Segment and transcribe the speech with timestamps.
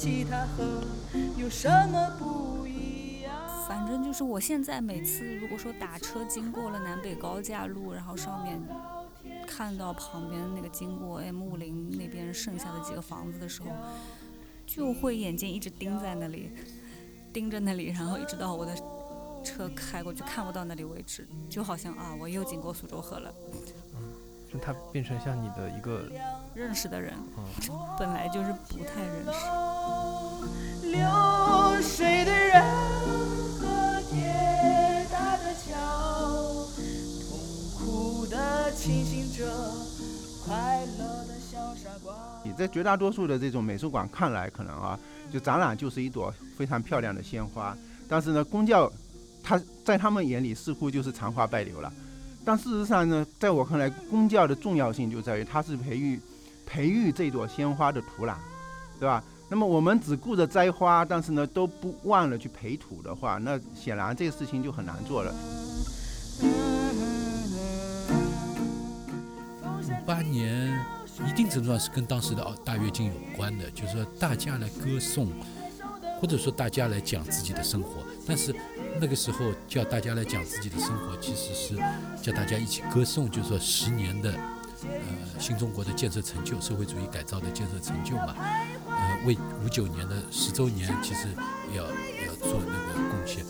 [0.00, 0.82] 其他河
[1.36, 3.36] 有什么不一样？
[3.68, 8.58] 反正就是我现在每次如果说打车经过了南北高架路，然后上面
[9.46, 13.68] 看到旁边那个经过 M 五零那边剩下的几个房子的时候，
[14.64, 16.50] 就会眼睛一直盯在那里，
[17.30, 18.74] 盯着那里，然后一直到我的
[19.44, 23.30] 车开过去看不到那里为止，就好像啊，我又经过苏州河了。
[24.50, 26.10] 就它变成像你的一个
[26.54, 27.44] 认识的人，嗯，
[27.96, 29.30] 本来就是不太认识。
[30.90, 32.62] 流水的人
[33.60, 36.66] 和铁打的桥，
[37.28, 37.38] 痛
[37.78, 39.46] 苦的清醒着，
[40.44, 42.12] 快乐的小傻瓜。
[42.44, 44.98] 你在绝大多数的这种美术馆看来，可能啊，
[45.32, 47.76] 就展览就是一朵非常漂亮的鲜花，
[48.08, 48.90] 但是呢，公教，
[49.44, 51.92] 它在他们眼里似乎就是残花败柳了。
[52.44, 56.18] 但事实上呢，在我看来，公教的重要性就在于它是培育
[56.66, 58.34] 培育这朵鲜花的土壤，
[58.98, 59.22] 对吧？
[59.50, 65.34] 那么我们只顾着摘花，但是呢都不忘了去培土的话，那显然这个事情就很难做了。
[69.88, 70.72] 五八年
[71.28, 75.28] 一定程度上是跟当时的哦大跃进有关的，就是说大家来歌颂，
[76.20, 78.04] 或者说大家来讲自己的生活。
[78.26, 78.54] 但是
[79.00, 81.76] 那个时候叫大家来讲自己的生活，其实是
[82.22, 84.32] 叫大家一起歌颂，就是说十年的
[84.88, 88.34] 呃新中国的建设成就，社会主义改造的建设成就嘛。
[88.88, 91.28] 呃，为五九年的十周年，其实
[91.74, 93.44] 要要做那个贡献。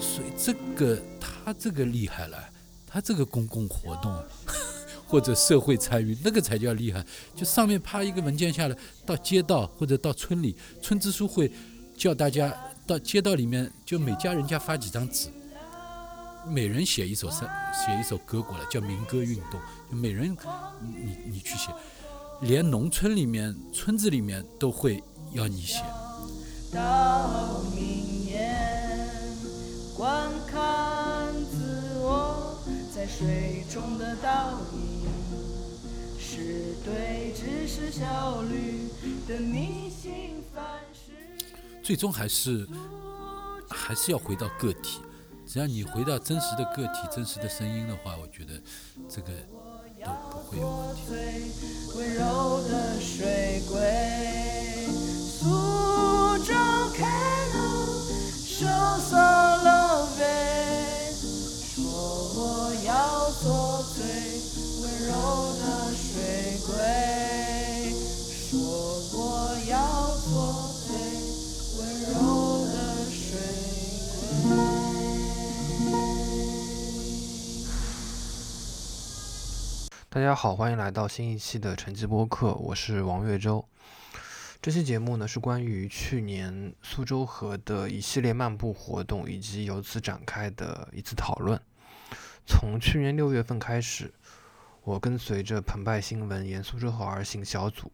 [0.00, 2.38] 所以这个他这个厉害了，
[2.86, 4.12] 他这个公共活动。
[5.06, 7.04] 或者社会参与，那个才叫厉害。
[7.36, 11.52] 就上面啪一个文件下来，到街道或者到村里，村支书会
[11.96, 12.52] 叫大家
[12.84, 15.28] 到街道里面，就每家人家发几张纸，
[16.48, 17.40] 每人写一首诗，
[17.72, 19.60] 写一首歌过来，叫民歌运动。
[19.94, 20.36] 每人
[20.80, 21.72] 你你去写，
[22.40, 25.82] 连农村里面、村子里面都会要你写。
[26.72, 28.34] 到明，
[29.96, 32.58] 观看自我
[32.94, 35.04] 在水中的倒影，
[41.82, 42.66] 最终还是
[43.68, 45.00] 还是要回到个体。
[45.46, 48.60] 只要你回到真实的个体、真实的声音的话，我觉得
[49.08, 49.30] 这个
[50.04, 50.12] 要
[50.50, 51.16] 做最
[51.94, 54.73] 温柔的水鬼。
[80.14, 83.66] 大家好，欢迎来到新一期的晨记播客，我是王月洲。
[84.62, 91.60] 这期节目呢是关于去年苏州河的一系列漫步活动，以及由此展开的一次讨论。
[92.46, 94.14] 从去年六月份开始，
[94.84, 97.90] 我跟随着澎湃新闻沿苏州河而行小组，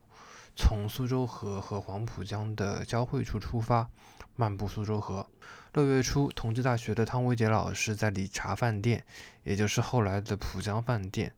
[0.54, 3.88] 从苏州河和黄浦江的交汇处出发，
[4.36, 5.26] 漫步苏州河。
[5.72, 9.06] 六月初，同济大学的汤维杰老师在理查饭店，
[9.42, 11.32] 也就是后来的浦江饭店。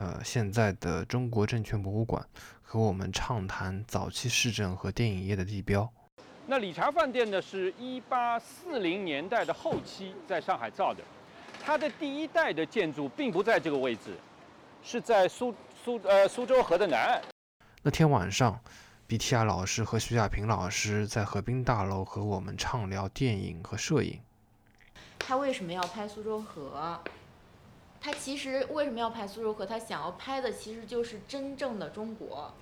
[0.00, 2.26] 呃，现在的中国证券博物馆
[2.62, 5.86] 和我们畅谈早期市政和电影业的地标。
[6.46, 11.02] 那理查饭店呢，是一八四零年代的后期在上海造的，
[11.62, 14.16] 它的第一代的建筑并不在这个位置，
[14.82, 17.22] 是在苏苏呃苏州河的南岸。
[17.82, 18.58] 那天晚上
[19.06, 24.18] ，BTR 老师和徐亚平老师在河滨大楼和我们畅聊电影和摄影。
[25.18, 26.98] 他为什么要拍苏州河？
[28.00, 29.66] 他其实为什么要拍苏州河？
[29.66, 32.52] 他想要拍的其实就是真正的中国。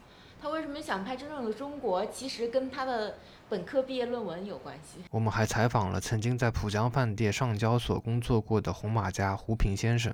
[0.43, 2.05] 他为什么想拍真正的中国？
[2.07, 3.17] 其实跟他的
[3.49, 5.03] 本科毕业论文有关系。
[5.11, 10.13] 我们还采访了曾经在浦江饭店上交所工作过的红马甲胡平先生。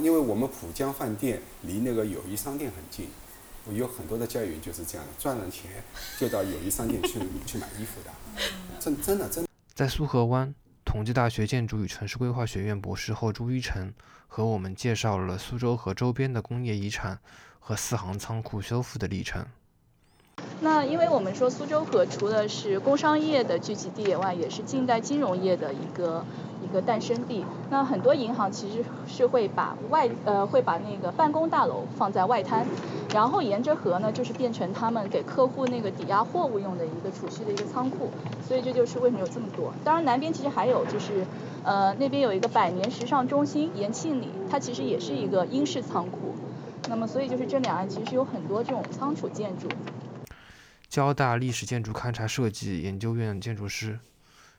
[0.00, 3.08] 因为我们浦江饭店离那个友谊商店很近，
[3.66, 5.70] 我有很多的教员就是这样，赚了钱
[6.18, 8.10] 就到友谊商店去 去买衣服的，
[8.78, 9.50] 真真的真的。
[9.74, 10.54] 在苏河湾，
[10.88, 13.92] 同济大学建筑与城市规划学院博士后朱一成
[14.26, 17.20] 和我们介绍了苏州河周边的工业遗产
[17.60, 19.44] 和四行仓库修复的历程。
[20.60, 26.24] 那因为我们说苏州河除了是工商业的聚集地以外，也是近代金融业的一个
[26.68, 27.44] 一个诞生地。
[27.70, 32.66] 那很多银行其实是会把外呃会把那个办公大楼放在外滩，
[33.12, 38.10] 然后沿着河呢就是变成他们给客户那个抵押货物用的一个储蓄的一个仓库。
[38.48, 39.72] 所以这就是为什么有这么多。
[39.84, 41.24] 当然南边其实还有就是
[41.64, 46.34] 呃那边有一个百年时尚中心延庆里，它其实也是一个英式仓库。
[46.88, 49.68] 那么所以就是这两岸其实有很多这种仓储建筑。
[50.88, 53.98] 交大历史建筑勘察设计研究院建筑师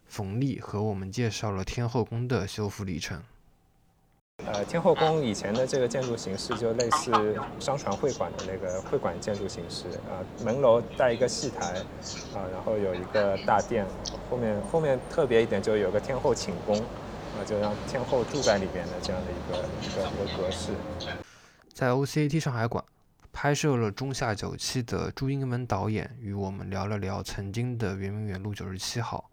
[0.06, 3.20] 冯立和我们介绍了天后宫的修复历程。
[4.46, 7.12] 呃，天后宫以前的这个建筑形式就类似
[7.60, 11.74] 商船会馆的那个会馆建筑形式啊，门楼带一个戏台
[12.34, 13.86] 啊，然后有一个大殿，
[14.30, 20.72] 后面后面特别一点就有个天后寝宫啊，就让天后住在里边的这样的一个一个一个格式。
[21.74, 22.84] 在 OCAT 上海馆
[23.32, 29.30] 拍摄了中下九期的朱英文导演与我们聊了聊曾经的圆明园路九十七号。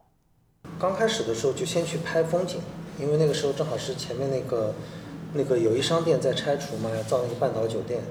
[0.79, 2.61] 刚开始的时候就先去拍风景，
[3.01, 4.75] 因为那个时候正好是前面那个
[5.33, 8.03] 那个友谊商店在拆除嘛，要造那个半岛酒店，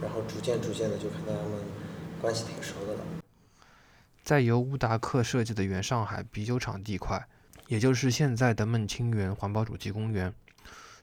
[0.00, 1.58] 然后逐渐逐渐的就看到他们
[2.20, 3.00] 关系挺熟的了。
[4.22, 7.26] 在由乌达克设计的原上海啤酒厂地块，
[7.68, 10.32] 也就是现在的孟清园环保主题公园，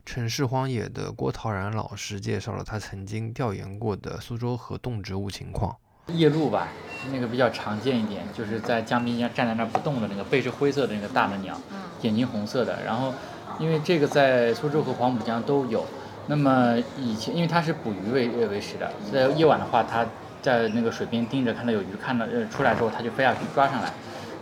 [0.06, 5.76] 城市荒野的郭陶然老师介绍了他曾经调研过的苏州河动植物情况。
[6.08, 6.68] 夜鹭吧，
[7.14, 11.58] 那个比较常见一点，就是在江边站在那儿不动的那个背是灰色的那个大的鸟，
[12.02, 12.84] 眼睛红色的。
[12.84, 13.14] 然后，
[13.58, 15.86] 因为这个在苏州和黄浦江都有。
[16.28, 20.06] 那么以前，因为它是捕鱼为为食的，在夜晚的话，它
[20.42, 23.90] 在那个水边盯着，看到有鱼，看到呃出来之后，它就非要去抓上来。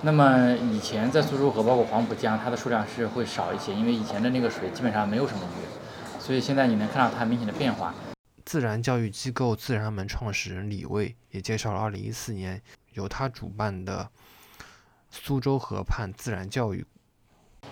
[0.04, 7.94] 那么以前在苏州河包括黄浦江，它的数量是会少一些，因为以前的那个水基本上没有什么鱼，所以现在你能看到它明显的变化。
[8.44, 12.62] 自然教育机构自然门创始人李卫也介绍了2014年
[12.94, 14.10] 由他主办的
[15.12, 16.86] 苏州河畔自然教育。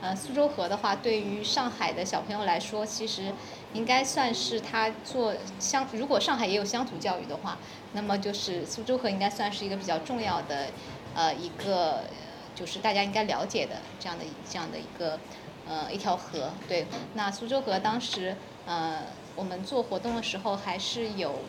[0.02, 3.34] 呃，苏州河的话，对于上海的小朋友来说，其实
[3.74, 5.86] 应该算是他做乡。
[5.92, 7.58] 如果上海也有乡土教育的话，
[7.92, 10.68] 那么就是苏州河应该算是一个比较重要的，
[11.14, 12.04] 呃，一个
[12.56, 15.20] 就是大家应该了解的这样的这样的一个
[15.68, 16.54] 呃一条河。
[16.68, 19.00] 对，那苏州河当时呃。
[19.36, 21.40] 我们做活动的时候还是有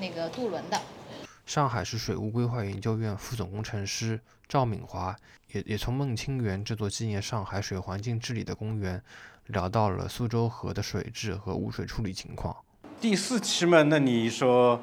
[0.00, 0.80] 那个渡轮的。
[1.44, 5.14] 上海市水务规划研究院副总工程师赵敏华
[5.52, 9.02] 也也从孟清园这座纪念上海水环境治理的公园
[9.46, 12.56] 聊到了苏州河的水质和污水处理情况。
[13.00, 14.80] 第四期嘛，那你说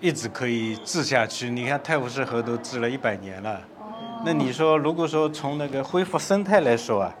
[0.00, 1.48] 一直可以治下去？
[1.48, 3.62] 你看太湖市河都治了一百年了，
[4.24, 7.14] 那你说如果说从那个恢复生态来说啊？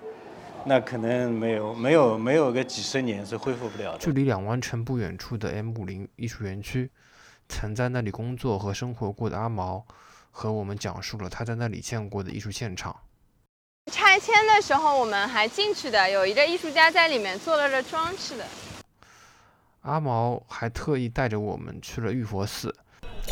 [0.66, 3.98] 那可能没有没有没有个几十年是恢复不了的。
[3.98, 6.90] 距离两湾城不远处的 M 五零艺术园区，
[7.50, 9.84] 曾在那里工作和生活过的阿毛，
[10.36, 12.94] 和我们讲述了他在那里见过的艺术现场。
[13.92, 18.44] 拆迁的时候我们还进去的，有一个艺术家在里面做了个装饰的。
[19.82, 22.74] 阿毛还特意带着我们去了玉佛寺，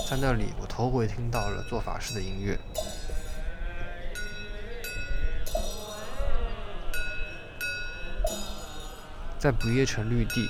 [0.08, 2.56] 在那里我头回听到了做法事的音乐。
[9.40, 10.46] 在不夜城绿地，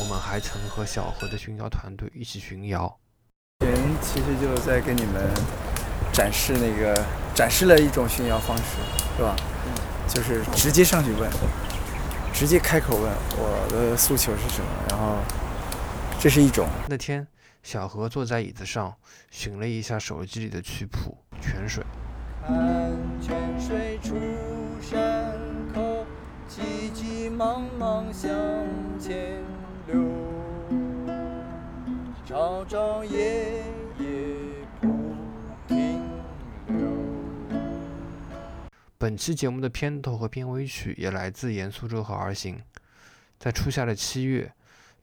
[0.00, 2.92] 我们还曾和小何的巡游团队一起巡游。
[3.60, 3.72] 人
[4.02, 5.30] 其实就在跟你们
[6.12, 6.94] 展示那个
[7.34, 8.62] 展示了一种炫耀方式，
[9.16, 9.34] 是吧？
[10.06, 11.30] 就是直接上去问，
[12.32, 15.16] 直接开口问我的诉求是什么，然后
[16.20, 16.68] 这是一种。
[16.88, 17.26] 那天，
[17.62, 18.94] 小何坐在椅子上，
[19.30, 21.82] 寻了一下手机里的曲谱《泉水》。
[23.20, 24.16] 泉水出
[24.80, 25.32] 山
[25.74, 26.04] 口。
[26.48, 28.30] 急急忙忙向
[29.00, 29.42] 前
[29.86, 30.02] 流，
[32.26, 33.64] 朝朝夜
[33.98, 34.06] 夜
[39.02, 42.62] 本期节目的片头和片尾曲也来自沿苏州河而行。
[43.36, 44.52] 在初夏的七月，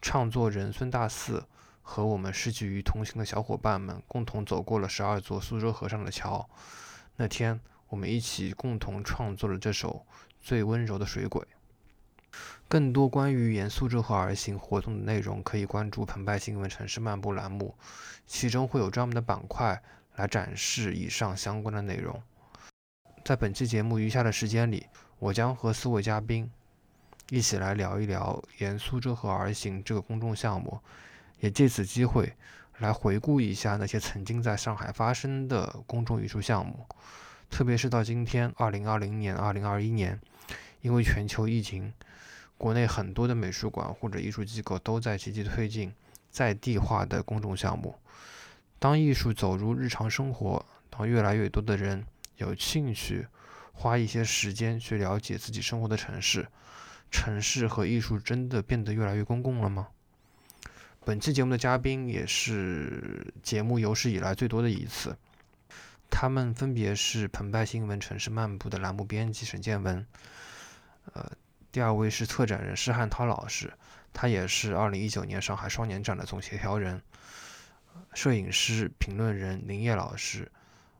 [0.01, 1.45] 创作人孙大四
[1.81, 6.49] 和我们世纪鱼同行的小伙伴们共同走过了十二座苏州河上的桥。
[7.17, 10.05] 那天，我们一起共同创作了这首。
[10.39, 11.45] 最温柔的水鬼。
[12.69, 17.75] 更多关于沿苏州河而行活动的内容，可以关注澎湃新闻城市漫步栏目，
[18.25, 19.83] 其中会有专门的板块
[20.15, 22.23] 来展示以上相关的内容。
[23.29, 24.87] 在本期节目余下的时间里，
[25.19, 26.49] 我将和四位嘉宾
[27.29, 30.79] 一起来聊一聊沿苏州河而行这个公众项目，
[31.39, 32.33] 也借此机会
[32.79, 36.87] 来回顾一下那些曾经在上海发生的公众艺术项目。
[37.51, 40.19] 特别是到今天，二零二零年、二零二一年，
[40.81, 41.93] 因为全球疫情，
[42.57, 45.93] 国内很多的美术馆或者艺术机构都在积极推进
[46.31, 47.93] 在地化的公众项目。
[48.79, 52.03] 当艺术走入日常生活，当越来越多的人
[52.39, 53.27] 有兴趣
[53.71, 56.47] 花一些时间去了解自己生活的城市，
[57.11, 59.87] 城市和艺术真的变得越来越公共了吗？
[61.05, 65.17] 本期节目的嘉宾也是节目有史以来最多的一次。
[66.09, 70.05] 他们分别是澎湃新闻城市漫步的栏目编辑沈建文，
[71.13, 71.31] 呃，
[71.71, 73.71] 第二位是策展人施汉涛老师，
[74.11, 77.01] 他也是二零一九年上海双年展的总协调人，
[78.13, 80.51] 摄影师、评论人林烨老师，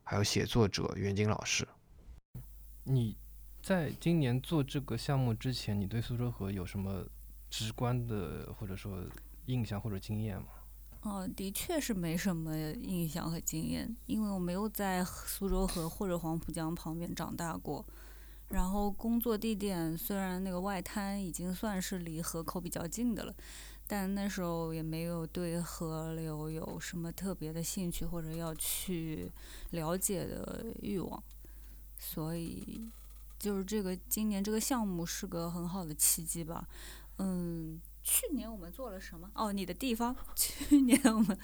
[0.10, 1.68] 还有写作者袁景老师。
[2.84, 3.16] 你
[3.62, 7.06] 在今年做这个项目之前，你对苏州河有什么
[7.48, 9.04] 直观的或者说
[9.46, 10.48] 印象或者经验吗？
[11.02, 17.86] 哦，的确是没什么印象和经验，因为我没有在苏州河或者黄浦江旁边长大过。
[18.48, 23.36] 然后工作地点虽然那个外滩已经算是离河口比较近的了，
[23.92, 29.32] 但那时候也没有对河流有什么特别的兴趣或者要去
[29.72, 31.24] 了解的欲望，
[31.98, 32.88] 所以
[33.40, 36.68] 就是这个今年这个项目是个很好的契机吧。
[37.18, 39.28] 嗯，去年我们做了什么？
[39.34, 40.16] 哦，你的地方。
[40.36, 41.36] 去年我们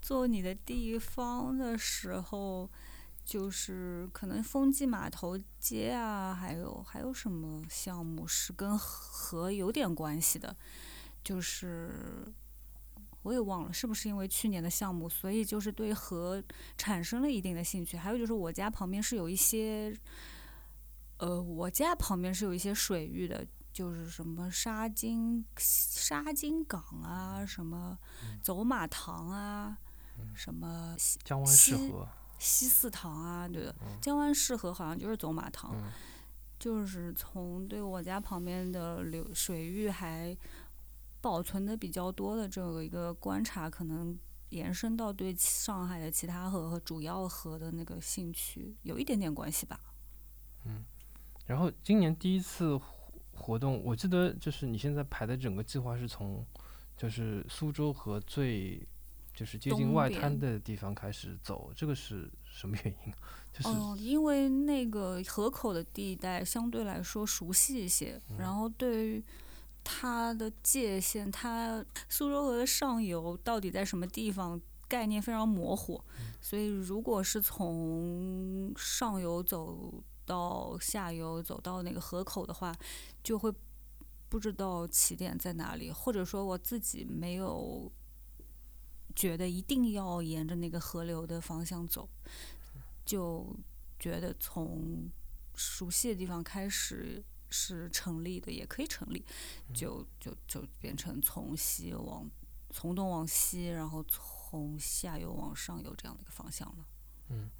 [0.00, 2.70] 做你的地方的时候。
[3.28, 10.56] 就是可能风纪码头街啊，还有还有什么项目是跟河有点关系的，
[11.28, 12.26] 就是
[13.20, 16.42] 我也忘了是不是因为去年的项目，所以就是对河
[16.78, 17.98] 产生了一定的兴趣。
[17.98, 19.94] 还有就是我家旁边是有一些，
[21.18, 27.98] 呃，我家旁边是有一些水域的，就是什么沙金沙金港啊，什么
[28.40, 29.76] 走马塘啊，
[30.34, 32.08] 什么江湾市河。
[32.38, 35.74] 西四塘啊，对的，江湾市河好像就是走马塘，
[36.58, 40.34] 就是从对我家旁边的流水域还
[41.20, 44.18] 保存的比较多的这个一个观察，可能
[44.50, 49.80] 延伸到对上海的其他河和主要河的那个兴趣有一点点关系吧。
[50.64, 50.84] 嗯，
[51.46, 52.78] 然后今年第一次
[53.32, 56.44] 活动，我记得就是你现在排的整个计划是从
[56.96, 58.86] 就是苏州河最。
[59.34, 63.12] 就是接近外滩的地方开始走，这个是什么原因？
[63.54, 69.24] 就是哦，因为那个河口的地带相对来说熟悉一些，然后对于
[69.90, 76.04] 它的界限，它苏州河的上游到底在什么地方，概念非常模糊，
[76.42, 79.94] 所以如果是从上游走
[80.26, 82.76] 到下游，走到那个河口的话，
[83.22, 83.50] 就会
[84.28, 87.90] 不知道起点在哪里，或者说我自己没有。
[89.16, 92.08] 觉得一定要沿着那个河流的方向走，
[93.04, 93.44] 就
[93.98, 95.10] 觉得从
[95.56, 99.24] 熟悉的地方开始是成立的，也可以成立，
[99.74, 102.28] 就就就变成从西往
[102.70, 106.86] 从东往西，然后从下游往上游这样的一个方向了。
[107.28, 107.50] 嗯，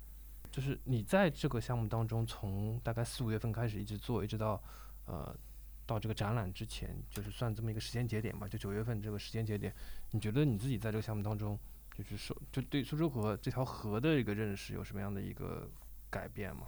[0.50, 4.62] 就是你在这个项目当中，从大概四五月份开始一直做，一直到
[5.06, 5.36] 呃。
[5.88, 9.74] 到这个展览之前，就是算这么一个时间节点吧，就九月份这个时间节点，
[10.10, 11.58] 你觉得你自己在这个项目当中，
[11.96, 15.66] 就是说，就对苏州河这条河的一个认识有什么样的一个
[16.10, 16.66] 改变吗？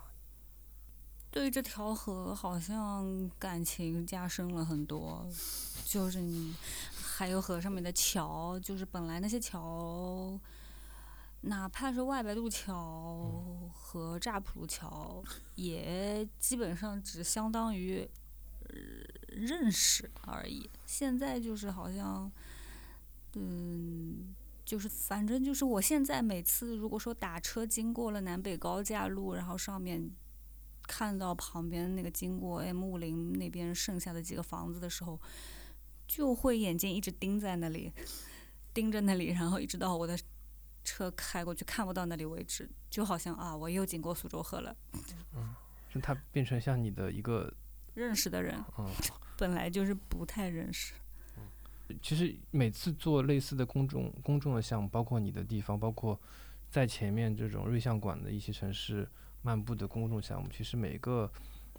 [1.30, 5.26] 对这条河，好像感情加深了很多，
[5.84, 6.54] 就是你
[6.94, 10.38] 还有河上面的桥，就是本来那些桥，
[11.42, 13.32] 哪怕是外白渡桥
[13.72, 15.22] 和乍浦路桥，
[15.54, 18.08] 也基本上只相当于。
[19.26, 20.68] 认识而已。
[20.86, 22.30] 现在就是好像，
[23.34, 24.32] 嗯，
[24.64, 30.08] 就是反正就是我现在每次如果说打车经过了南北高架路，然后上面
[30.90, 35.20] 看到旁边那个经过 M 五零那边剩下的几个房子的时候，
[36.08, 37.92] 就会眼睛一直盯在那里，
[38.74, 40.18] 盯着那里，然后一直到我的
[40.82, 44.74] 车开过去看不到那里为止，就好像啊，我又经过苏州河了。
[45.36, 45.54] 嗯，
[45.88, 47.52] 就它变成像你的一个。
[47.92, 48.88] 认识的人，嗯，
[49.36, 50.94] 本来就是不太认识。
[52.00, 56.18] 其实每次做类似的公众公众的项目，包括你的地方，包括
[56.70, 59.06] 在前面这种瑞象馆的一些城市
[59.42, 61.30] 漫步的公众项目，其实每个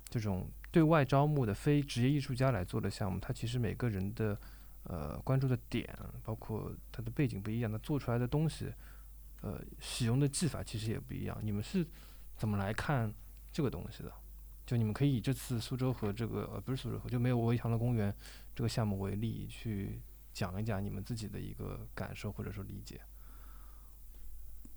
[0.09, 4.39] 这种对外招募的非职业艺术家来做的项目，它其实每个人的
[4.83, 8.73] 呃关注的点，包括他的背景不一样，他做出来的东西，
[9.41, 11.37] 呃，使用的技法其实也不一样。
[11.41, 11.85] 你们是
[12.35, 13.13] 怎么来看
[13.51, 14.11] 这个东西的？
[14.65, 18.15] 就你们可以以这次苏州河这个呃不是苏州河就没有围墙的公园
[18.55, 20.01] 这个项目为例，去
[20.33, 23.01] 讲一讲你们自己的一个感受或者说理解。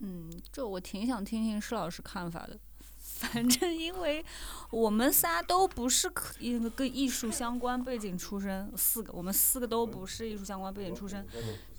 [0.01, 2.59] 嗯，这我挺想听听施老师看法的。
[3.05, 4.25] 反正因为
[4.71, 11.27] 我们仨都不是一个跟艺术相关背景出身，四个我们四个都不是艺术相关背景出身，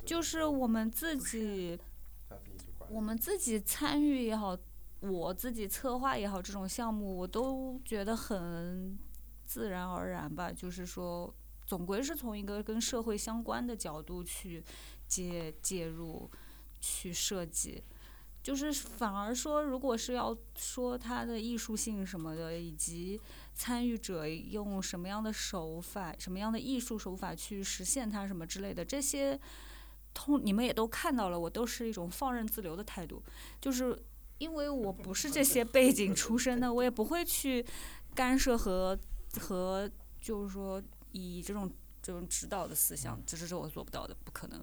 [0.05, 1.79] 就是我们自己，
[2.89, 4.57] 我们自己参与也好。
[5.01, 8.97] 我自己策划也好，这种项目我都觉得很
[9.45, 10.51] 自然而然吧。
[10.51, 11.31] 就是说，
[11.67, 14.63] 总归是从一个跟社会相关的角度去
[15.07, 16.27] 介介入、
[16.79, 17.83] 去设计。
[18.45, 23.19] 就是反而说，如果是要说它的艺术性什么的，以及
[23.55, 29.39] 参与者用什么样的手法、什么样的艺术手法去实现它什么之类的，这些
[30.13, 33.23] 通你们也都看到了，我都是一种放任自流的态度，
[33.59, 33.97] 就是。
[34.37, 37.65] 因为我不是这些背景出身的，我也不会去
[38.13, 38.99] 干涉和
[39.39, 39.89] 和
[40.21, 40.83] 就是说
[41.13, 41.71] 以这种
[42.01, 44.61] 这种指导的思想，这是我做不到的，不可能。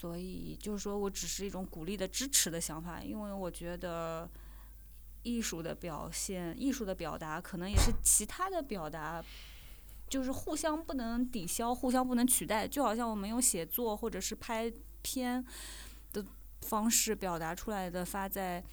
[0.00, 4.26] 所以就是说我只是一种鼓励的、支持的想法，因为我觉得
[5.24, 9.22] 艺术的表现、艺术的表达，可能也是其他的表达，
[10.08, 12.66] 就是互相不能抵消、互相不能取代。
[12.66, 15.44] 就好像我们用写作或者是拍片
[16.14, 16.24] 的
[16.62, 18.64] 方式表达出来的，发在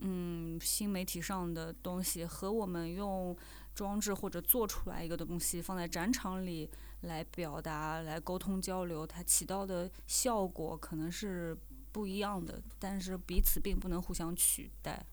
[0.00, 3.34] 嗯新媒体上的东西，和我们用
[3.74, 6.68] 装置或者做出来一个东西放在展场里。
[7.06, 11.56] 来表达、来沟通交流，它起到的效果可能是
[11.92, 15.06] 不一样的，但是彼此并不能互相取代。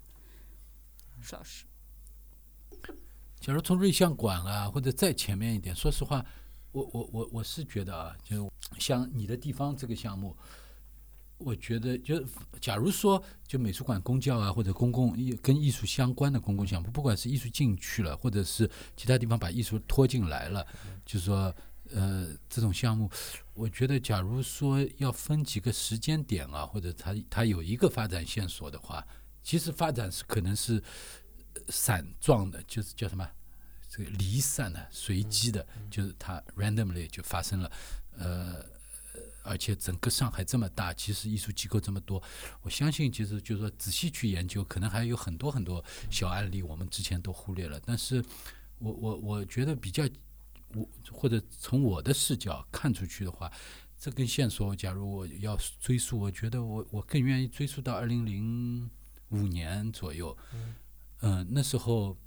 [1.22, 1.66] 邵老师，
[3.40, 6.26] 假如从瑞相馆啊，或者再前面一点，说实话，
[6.72, 10.36] 我我我我是觉得啊，就像你的地方这个项目，
[11.38, 12.26] 我觉得就
[12.60, 18.68] 假如说就美术馆公教啊，或者公共艺跟艺术相关的公共项目，不管是艺术进去了，或者是
[18.98, 20.66] 其他地方把艺术拖进来了，
[21.06, 21.54] 就是说。
[21.94, 23.10] 呃，这种项目，
[23.54, 29.06] 我觉得，假如说要分几个时间点啊，或者它它有一个发展线索的话，
[29.44, 30.82] 其实发展是可能是
[31.68, 33.30] 散状的，就是叫什么
[33.90, 37.72] 这个离散的、随机的，就是它 randomly 就发生了。
[38.18, 38.66] 呃，
[39.44, 42.24] 而且整个上海这么大，其实艺术机构这么多，
[42.62, 47.80] 我相信，其实就是说仔细去研究，可能还有很多很多小案例，我们之前都忽略了。
[47.86, 48.24] 但是
[48.80, 50.08] 我我我觉得比较。
[50.76, 53.52] 我或者从我的视角看出去的话，
[53.98, 58.90] 这根线索，假如我要追溯，我觉得我我更愿意追溯到二零零
[59.30, 60.36] 五年左右。
[61.22, 62.18] 嗯，那时候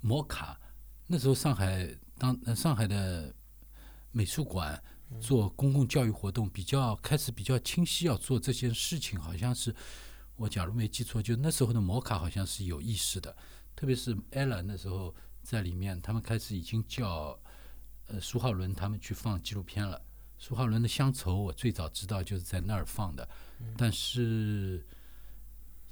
[0.00, 0.58] 摩卡，
[1.06, 3.34] 那时候上海当上海的
[4.12, 4.82] 美术馆
[5.20, 9.74] 做公共教育活动，比较开始比较清晰要做这件事情，好像是
[10.36, 13.36] 我假如没记错，就那时候的摩卡好像是有意识的，
[13.74, 15.14] 特别是 ella 那时候。
[15.46, 17.38] 在里面，他们开始已经叫
[18.08, 20.02] 呃苏浩伦他们去放纪录片了。
[20.38, 23.26] 苏浩伦的《乡愁》，我最早知道就是在那儿放的，
[23.76, 24.84] 但是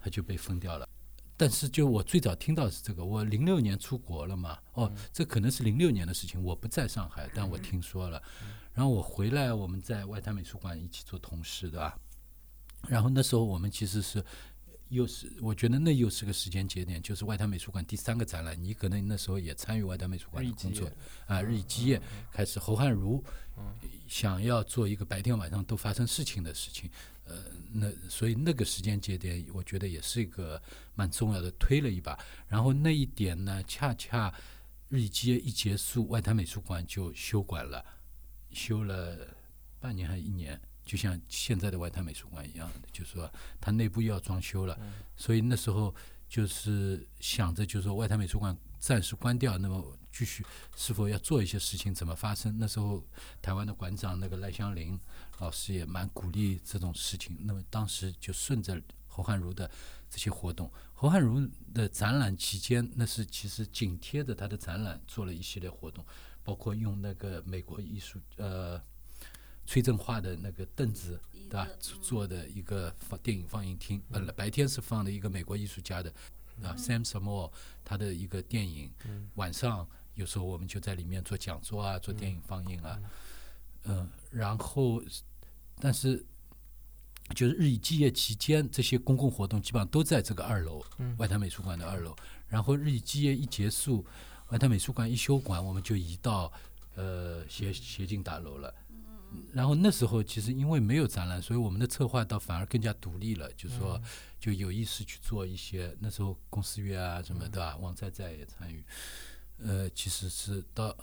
[0.00, 0.88] 他就被封掉了。
[1.36, 8.20] 但是就我最早听到是这个，我零六年出国了嘛，哦，这可能是零六年的事情，我不在上海，但我听说了。
[8.72, 11.96] 然后我回来，我们在外滩美术馆一起做同事，对吧？
[12.88, 14.24] 然后那时候我们其实是。
[14.94, 20.88] 又是我觉得那又是个时间节点，就是外滩美术馆第三个展览，你可能那时候也参与外滩美术馆的工作
[21.26, 21.42] 啊。
[21.42, 22.00] 日以继夜
[22.32, 23.22] 开始，侯汉儒
[24.08, 26.88] 想要做一个白天晚上都发生事情的事情，
[27.24, 27.34] 呃，
[27.72, 30.62] 那所以那个时间节点，我觉得也是一个
[30.94, 32.18] 蛮重要的，推了一把。
[32.46, 34.32] 然后那一点呢，恰恰
[34.88, 37.84] 日以继夜一结束，外滩美术馆就休馆了，
[38.52, 39.26] 休了
[39.80, 40.60] 半年还是一年。
[40.84, 44.78] 就像现在的外滩美术馆一样的，就是说它内部要装修了，
[45.16, 45.94] 所以那时候
[46.28, 50.44] 就是想着，就是说外滩美术馆暂时关掉，那么继续
[50.76, 52.58] 是否要做一些事情，怎么发生？
[52.58, 53.02] 那时候
[53.40, 55.00] 台湾的馆长那个赖香林
[55.38, 59.70] 老师也蛮鼓励这种事情，那么当时就顺着侯汉儒的
[60.10, 66.04] 这些活动，侯汉儒的展览期间，那是其实紧贴着他的展览做了一系列活动，
[66.42, 68.78] 包括用那个美国艺术呃。
[69.66, 71.68] 崔振华的那个凳子，对吧？
[72.02, 76.10] 做的一个放电影放映厅，本来白天是放的一个美国艺术家的
[76.62, 77.50] 啊，Sam Samore
[77.84, 78.90] 他的一个电影，
[79.34, 82.98] 晚上有时候我们就在里面做讲座啊，做电影放映啊，
[83.84, 85.02] 嗯，然后
[85.80, 86.24] 但是
[87.34, 90.84] 就是日以继夜期间，这些公共活动基本上都在这个二楼，
[91.16, 92.14] 外滩美术馆的二楼。
[92.46, 94.04] 然后日以继夜一结束，
[94.50, 96.52] 外滩美术馆一休馆，我们就移到
[96.94, 98.72] 呃协协进大楼了。
[99.52, 104.00] 然后那时候其实因为没有展览，所以我们的策划倒反而更加独立了，就是说
[104.40, 105.96] 就有意识去做一些。
[106.00, 108.84] 那时候公司约啊什么的，王在在也参与。
[109.58, 110.96] 呃，其实是到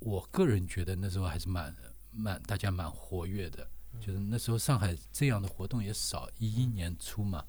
[0.00, 1.74] 我个人觉得那时候还是蛮
[2.10, 3.68] 蛮大家蛮活跃的，
[4.00, 7.44] 就是那时候上海这样的活动也少，一一年初嘛，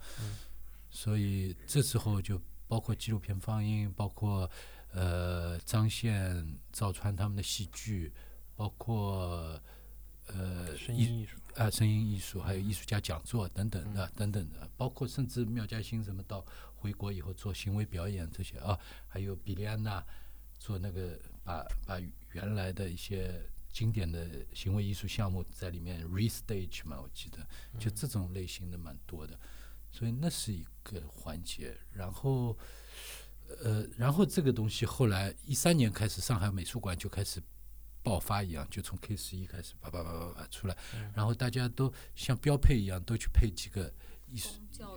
[0.89, 4.49] 所以这时候就包括纪录片放映，包括
[4.91, 8.13] 呃张宪、赵川他们的戏剧，
[8.55, 9.59] 包括。
[10.27, 16.43] 呃，声音艺术啊，声音艺术，还有艺术家讲座等等的，等等的，包括甚至妙嘉欣什么到
[16.75, 20.01] 回国以后做行为表演这些啊，还有比利安娜
[20.57, 21.99] 做那个把把
[22.31, 27.45] 原来的一些经典的行为艺术项目在里面 restage 嘛，我记得
[27.77, 29.37] 就这种类型的蛮多的，
[29.91, 31.75] 所以那是一个环节。
[31.91, 32.57] 然后
[33.61, 37.43] 呃，然后这个东西后来一三年开始，上海美术馆就开始。
[38.03, 40.77] 爆发一样，就从 K 十一开始，叭叭叭叭叭出来，
[41.15, 43.91] 然后大家都像标配一样，都去配几个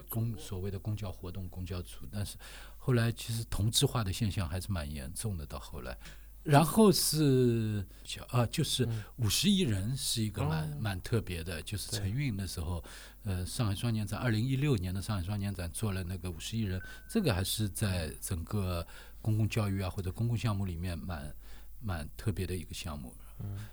[0.08, 2.36] 公所谓的公交活动、公交组，但是
[2.76, 5.46] 后来其实同质化的现象还是蛮严重的。
[5.46, 5.96] 到后来，
[6.42, 7.86] 然后是
[8.28, 12.82] 啊，就是五十亿人是一个蛮蛮特别的，就是陈运的时候，
[13.24, 18.86] 呃，上海双年展，二零一六年的上海双年展做了那个五十亿人，这个还是在整个
[19.20, 21.34] 公共教育啊或者公共项目里面蛮
[21.80, 23.14] 蛮特别的一个项目。
[23.40, 23.66] 嗯，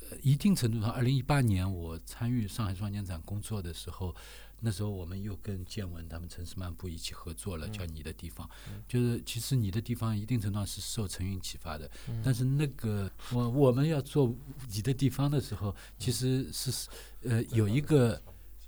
[0.00, 4.14] 呃，一定程度上，二零一八年我参与上海双年展工作的时候。
[4.60, 8.48] 那时候我们又跟建文他们城市漫步一起合作了，叫你的地方，
[8.88, 11.90] 就是其实你的地方一定程度上是受陈云启发的，
[12.24, 14.34] 但是那个我我们要做
[14.72, 16.88] 你的地方的时候，其实是
[17.24, 18.18] 呃有一个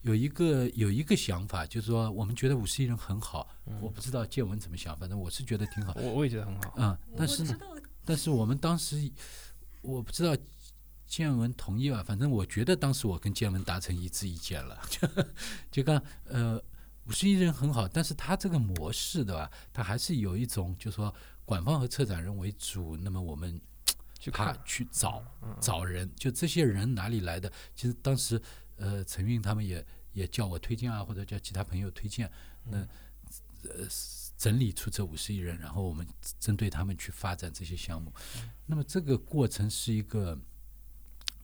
[0.02, 3.48] 有一个有一个想法，就是说我们觉得五十亿人很好，
[3.80, 7.56] 我不知道建文怎么想，反正我是觉得挺好，我我也觉得很好，嗯，但是呢，
[8.06, 9.10] 但是我们当时
[9.82, 10.34] 我不知道。
[11.08, 15.08] 建文同意吧，反正我觉得当时我跟建文达成一致意见了，就
[15.70, 16.60] 就刚呃
[17.06, 19.48] 五十亿人很好，但是他这个模式对吧？
[19.72, 21.14] 他还是有一种就是说
[21.44, 23.58] 馆方和策展人为主，那么我们
[24.18, 25.22] 去看去找
[25.60, 27.50] 找人，就这些人哪里来的？
[27.76, 28.42] 其实当时
[28.76, 32.28] 呃陈运他们也也叫我推荐啊，或者叫其他朋友推荐，
[32.64, 32.78] 那
[33.62, 33.86] 呃
[34.36, 36.06] 整理出这五十亿人，然后我们
[36.38, 38.12] 针对他们去发展这些项目。
[38.66, 40.38] 那么这个过程是一个。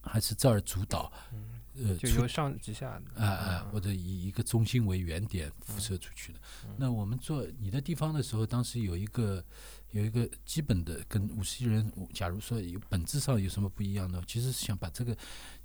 [0.04, 1.12] 还是这儿主导，
[1.76, 6.40] 呃，就由上及下啊啊，或者以一个中心为原点辐射出去的。
[6.76, 9.44] 那我们做你的地方的时候，当时有一个
[9.92, 15.16] 有一个基本的跟五十亿人，假如说有本质上有什么不一样呢，其实是想把这个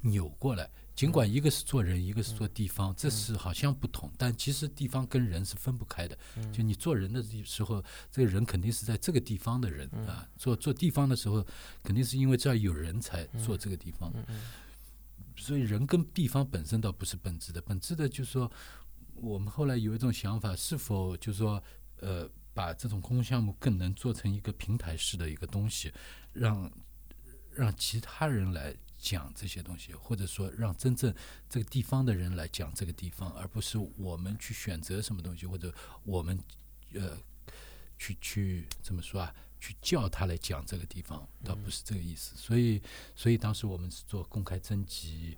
[0.01, 0.69] 扭过来。
[0.97, 6.17] 尽管一个是做人，一个是做地方，这是好像不同，但其实地方跟人是分不开的。
[6.51, 11.45] 就你做人的时候，这个人肯定是在这个地方的人啊；做做地方的时候，
[11.83, 14.11] 肯定是因为这儿有人才做这个地方。
[15.35, 18.51] 所以人跟地方本身倒不是本质的，本质的就是说，
[19.13, 21.63] 我们后来有一种想法，是否就是说，
[21.97, 25.93] 呃，把这种公共项目更能做成一个平台式的一个东西，
[26.33, 26.71] 让
[27.53, 28.75] 让其他人来。
[28.97, 31.13] 讲这些东西，或者说让真正
[31.49, 36.39] 这个地方的人来讲这个地方，而不是我们去选择什么东西，或者我们
[36.93, 37.17] 呃
[37.97, 39.33] 去去怎么说啊？
[39.59, 42.35] 去叫他来讲这个地方，倒不是这个意思。
[42.35, 42.79] 所以，
[43.15, 45.35] 所以当时我们是做公开征集，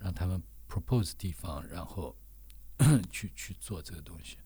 [0.00, 2.16] 让他们 propose 地方，然后
[3.12, 4.36] 去去做这个东西。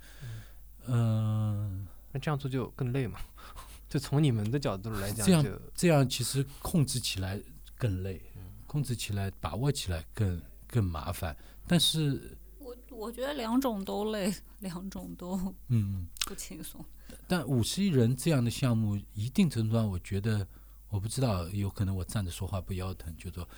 [0.87, 3.19] 嗯，那这样做就更累嘛？
[3.89, 7.41] 就从你们的角度来讲，这样这样其实控制起来
[7.79, 8.21] 更累。
[8.67, 16.85] 控制起来、把握起来更更麻烦，但是我我觉得两种都累， 两种都嗯不轻松。
[17.29, 20.47] 但五十亿人这样的项目，一定程度上，我觉得
[20.89, 23.49] 我不知道，有可能我站着说话不腰疼，就说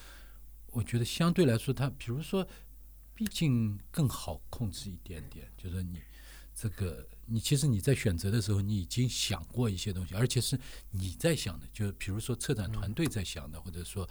[0.71, 2.47] 我觉得相对来说，它比如说，
[3.15, 5.51] 毕竟更好控制一点点。
[5.57, 6.01] 就说你
[6.55, 10.59] 这个，你其实你在选择的时候，你已经想过一些东西，而且是
[10.91, 14.09] 你在想的，就比如说策展团队在想的，或者说。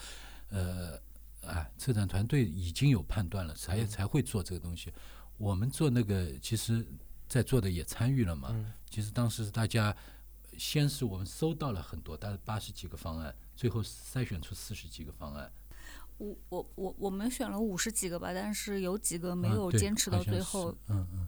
[0.49, 0.99] 呃，
[1.41, 4.93] 啊，策展团队已经有判断了，才才会做这个东西。
[5.37, 6.85] 我们做那个，其实
[7.27, 8.55] 在座的也参与了嘛。
[8.89, 9.95] 其实当时大家
[10.57, 15.51] 先是我们收到了很多，大概八十几个方案，最后筛选出四十几个方案。
[16.17, 20.75] 我我我我们选了五十几个吧，但是有几个没有坚持到最后。
[20.87, 21.27] 嗯嗯，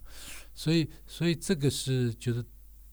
[0.55, 2.43] 所以所以这个是就是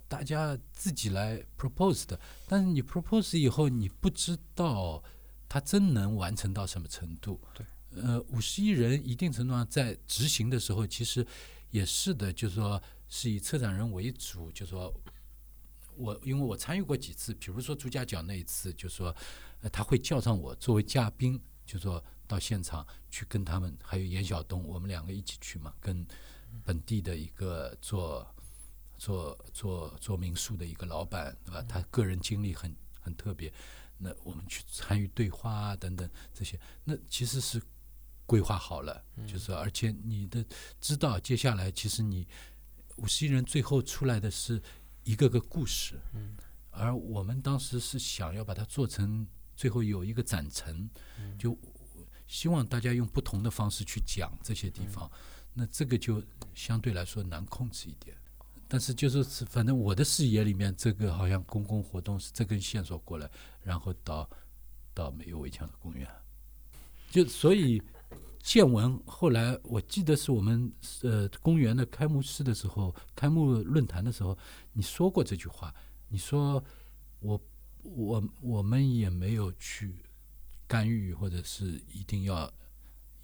[0.07, 5.03] 大家自己来 propose 的，但是你 propose 以后，你不知道。
[5.49, 7.41] 他真能完成到什么程度？
[7.55, 7.67] 对，
[8.03, 11.27] 呃，五十亿人一定程度上在执行的时候，其实
[11.71, 14.93] 也是的，就是说是以策展人为主，就说
[15.97, 19.15] 我因为我参与过几次，比如说朱家角那一次，就说
[19.73, 26.07] 他会叫上我作为嘉宾，就说到现场去跟他们，还有严晓东，我们两个一起去嘛，跟
[26.65, 28.27] 本地的一个做
[28.99, 31.63] 做做做民宿的一个老板，对吧？
[31.69, 33.53] 他个人经历很很特别。
[33.99, 37.61] 那我们去参与对话啊，等等这些，那其实是
[38.27, 40.45] 规划好了，就是而且你的
[40.81, 42.27] 知道接下来其实你
[42.97, 44.61] 五十一人最后出来的是
[45.05, 46.37] 一个个故事，嗯，
[46.71, 50.91] 而我们当时是想要把它做成最后有一个展陈，
[51.39, 51.57] 就
[52.27, 55.11] 希望大家用不同的方式去讲这些地方，
[55.55, 56.23] 那这个就
[56.55, 58.17] 相对来说难控制一点。
[58.69, 63.31] 但是就是是，反正我的视野里面，这个好像公共活动是这根线索过来，
[63.67, 64.31] 然后到
[64.95, 66.09] 到没有围墙的公园，
[67.11, 67.83] 就所以
[68.41, 74.39] 见闻后来我记得是我们呃公园的开幕式的时候，开幕论坛的时候，
[74.73, 75.75] 你说过这句话，
[76.09, 76.63] 你说
[77.19, 77.41] 我
[77.83, 79.97] 我我们也没有去
[80.69, 82.49] 干预或者是一定要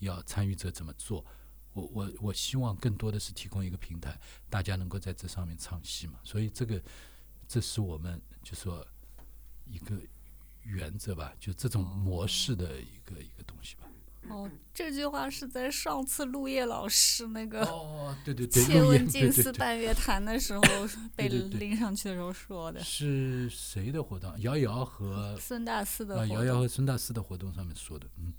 [0.00, 1.24] 要参与者怎么做，
[1.72, 6.18] 我我我希望更多的是提供一个平台，大家能够在这上面唱戏嘛。
[6.24, 6.82] 所以这个
[7.46, 8.84] 这是我们就说
[9.66, 9.96] 一个
[10.64, 13.82] 原则吧，就这种模式的一个一个东西吧。
[14.28, 20.62] 哦，这句话是在上次陆叶老师那个哦，对对对， 切陆叶问近似半月谈的时候
[21.16, 22.80] 被拎上去的时候说的。
[22.84, 24.32] 是谁的活动？
[24.40, 28.32] 瑶瑶和 孙大四的瑶瑶和孙大四的活动上面说的，嗯。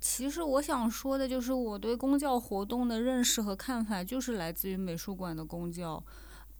[0.00, 6.02] 其实我想说的就是，我对公教活动的认识和看法，就是来自于美术馆的公教，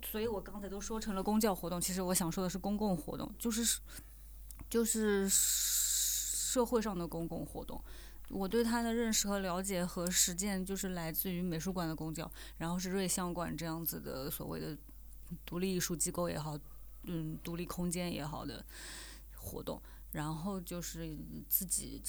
[0.04, 1.80] 所以我刚才都说成了公教活动。
[1.80, 3.80] 其实我想说的是公共活动，就是
[4.70, 7.82] 就是社会上的公共活动。
[8.30, 14.78] 我对它的认识和了解和实践，就是来自于美术馆的公教，然后是瑞象馆这样子的所谓的
[15.44, 16.56] 独立艺术机构也好，
[17.02, 18.64] 嗯，独立空间也好的
[19.34, 22.00] 活动，然后就是自己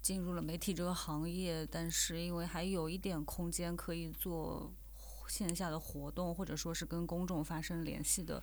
[0.00, 4.72] 进入了媒体这个行业，但是因为还有一点空间可以做
[5.28, 8.42] 线下的活动，或者说是跟公众发生联系的，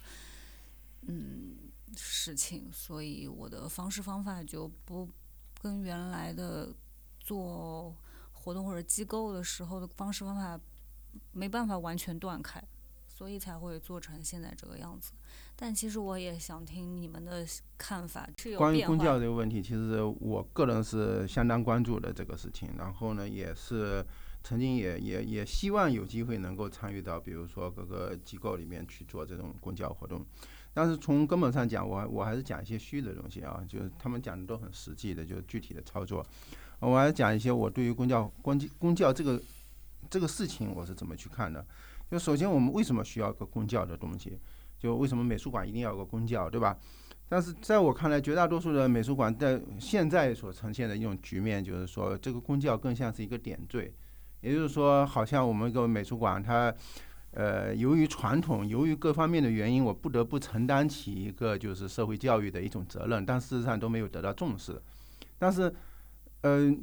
[1.08, 1.56] 嗯，
[1.95, 5.08] 事情，所以我的方式方法就不
[5.62, 6.74] 跟原来的
[7.19, 7.95] 做
[8.32, 10.60] 活动或者机构的时候的方式方法
[11.32, 12.62] 没办法完全断开，
[13.08, 15.13] 所以才会做成现在这个样子。
[15.56, 17.45] 但其实我也想听你们的
[17.78, 24.06] 看法，是有关于公教这个问题，其实我个人是相当关注的这个事情，然后呢，也是
[24.43, 30.26] 曾经也也也希望有机会能够参与到，比如说各个机构里面去做这种公教活动。
[30.77, 36.23] 但是从根本上讲，我我还是讲一些虚的东西啊，就是他们讲的都很实际的，就是具体的操作。
[36.81, 39.41] 我还讲一些我对于公教公公教这个
[40.09, 41.65] 这个事情我是怎么去看的。
[42.11, 44.38] 就首先我们为什么需要个公教的东西？
[44.77, 46.77] 就为什么美术馆一定要有个公教，对吧？
[47.29, 53.93] 但是在我看来，绝大多数的美术馆在现在所呈现的一种局面，就是说这个公教更像是一个点缀，
[54.41, 56.75] 也就是说，好像我们一个美术馆它。
[57.36, 64.82] 呃，由于传统，由于各方面的原因，我不得不承担起一个就是社会教育的一种责任，但事实上都没有得到重视。
[65.38, 65.76] 但是，
[66.43, 66.74] 呃，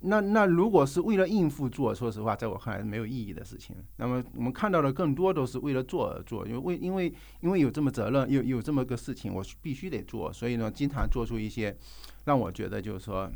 [0.00, 3.76] 那那如果是为了应付做，说实话，在我看来没有意义的事情。
[3.98, 11.76] 那么我们看到的更多都是为了做而做，因为为因为因为有这么责任，有有这么个事情，我必须得做，所以呢，经常做出一些
[12.24, 13.30] 让我觉得就是说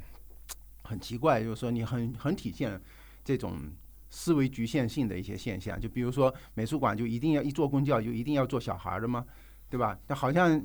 [0.82, 2.80] 很奇怪，就是说你很很体现
[3.24, 3.56] 这种。
[4.14, 9.24] 思维局限性的一些现象，就比如说美术馆就一定要一做公教就一定要做小孩的吗？
[9.70, 9.98] 对吧？
[10.06, 10.62] 那好像，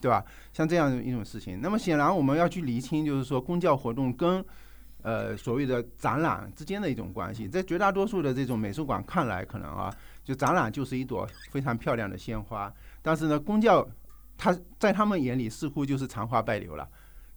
[0.00, 0.24] 对吧？
[0.54, 4.42] 像这样一种事情，那么显然我们要去厘清，就是说公教活动跟
[5.02, 7.46] 呃所谓的展览之间的一种关系。
[7.46, 12.72] 在绝大多数的这种美术馆看来，可能啊，就展览就是一朵非常漂亮的鲜花，
[13.02, 13.86] 但是呢，公教
[14.38, 16.88] 它在他们眼里似乎就是残花败柳了。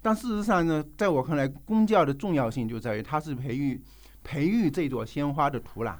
[0.01, 3.81] 但事实上呢，在我看来，公教的重要性就在于它是培育。
[4.23, 5.95] 培育这朵鲜花的土壤，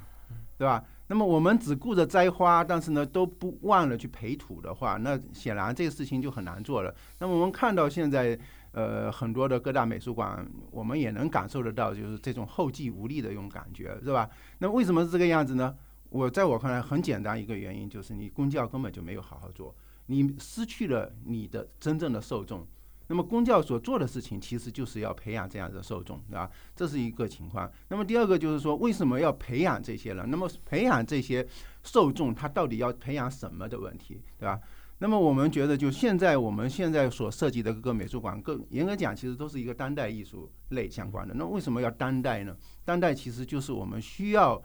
[0.56, 0.84] 对吧？
[1.08, 6.94] 那么我们只顾着摘花，但是呢都不忘了去培土的话，那显然这个事情就很难做了。
[7.18, 8.38] 那么我们看到现在，
[8.70, 14.30] 呃，很多的各大美术馆，我们也能感受得到，就是这种后继无力的一种感觉，是吧？
[14.58, 15.74] 那为什么是这个样子呢？
[16.08, 19.74] 我在我看来很简单一个原因，就是你公教根本就没有好好做，
[20.06, 22.66] 你失去了你的真正的受众。
[23.12, 26.50] 那么公教所做的事情，其实就是要培养这样的受众，对吧？
[26.74, 27.70] 这是一个情况。
[27.88, 30.30] 那么第二个就是说，为什么要培养这些人？
[30.30, 31.46] 那么培养这些
[31.82, 34.58] 受众，他到底要培养什么的问题，对吧？
[34.96, 41.34] 那么我们觉得，就现在我们现在所涉及的各个美术馆，更严格讲，其实都是一个当代艺术类相关的。
[41.34, 42.56] 那为什么要当代呢？
[42.82, 44.58] 当代其实就是我们需要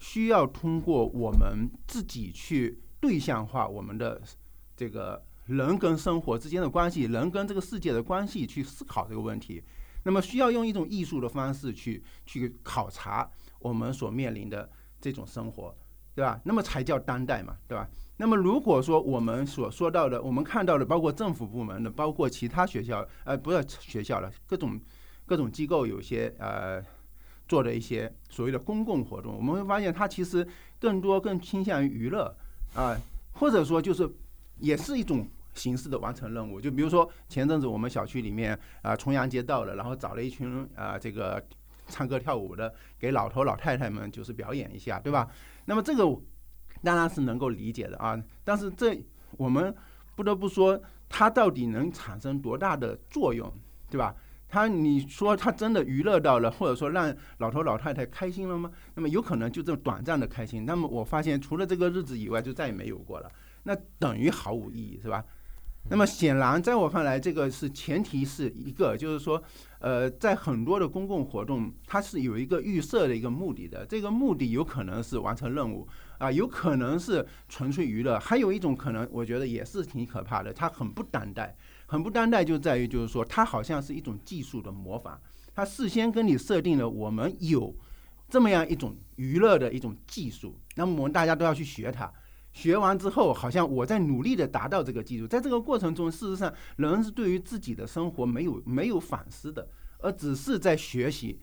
[0.00, 4.20] 需要通过我们自己去对象化我们的
[4.76, 5.22] 这个。
[5.46, 9.62] 人跟生活之间的关系，人跟这个世界的关系，去思考这个问题，
[10.04, 13.28] 那么需要用一种艺术的方式去去考察
[13.58, 14.68] 我们所面临的
[15.00, 15.74] 这种生活，
[16.14, 16.40] 对吧？
[16.44, 17.88] 那么才叫当代嘛，对吧？
[18.18, 24.80] 那么如果说我们所说到的，我们看到的，包括政府部门的，包括其他学校，呃，不是学校了，各种
[25.26, 26.80] 各种机构有些呃
[27.48, 30.46] 做的一些所谓的公共活动，我们会发现它其实
[30.78, 32.32] 更多更倾向于娱乐
[32.74, 32.96] 啊，
[33.32, 34.08] 或者说就是
[34.62, 35.28] 也是一种。
[35.54, 41.46] 形式的完成任务，就比如说前阵子我们小区里面啊重阳节到了，然后找了一群啊这个
[41.88, 45.28] 唱歌跳舞的，给老头老太太们就是表演一下，对吧？
[45.66, 46.04] 那么这个
[46.82, 48.98] 当然是能够理解的啊，但是这
[49.36, 49.74] 我们
[50.16, 53.52] 不得不说，它到底能产生多大的作用，
[53.90, 54.16] 对吧？
[54.48, 58.70] 他你说他真的娱乐到了，或者说让老头老太太开心了吗？
[58.94, 63.30] 那么有可能就这短暂的开心，那么我发现除了这个日子以外，就再也没有过了，
[63.64, 65.24] 那等于毫无意义，是吧？
[65.90, 69.42] 那么显然，在我看来，这个是前提是一个，就是说，
[69.80, 73.84] 呃，在很多的公共活动，它是有一个预设的一个目的的。
[73.84, 80.52] 这个目的有可能是完成任务啊，有可能是纯粹娱乐，还有一种可能，我觉得也是挺可怕的。
[80.52, 85.20] 它很不当代，很不当代，就在于就是说，它好像是一种技术的模仿，
[85.52, 87.74] 它事先跟你设定了我们有
[88.28, 92.10] 这么样一种娱乐的一种技术，那么我们大家都要去学它。
[92.52, 99.66] 学完之后，好像我在努力的达到这个技术，在这个过程中，事实上人是对于自己的生活没有没有反思的，
[99.98, 101.40] 而只是在学习。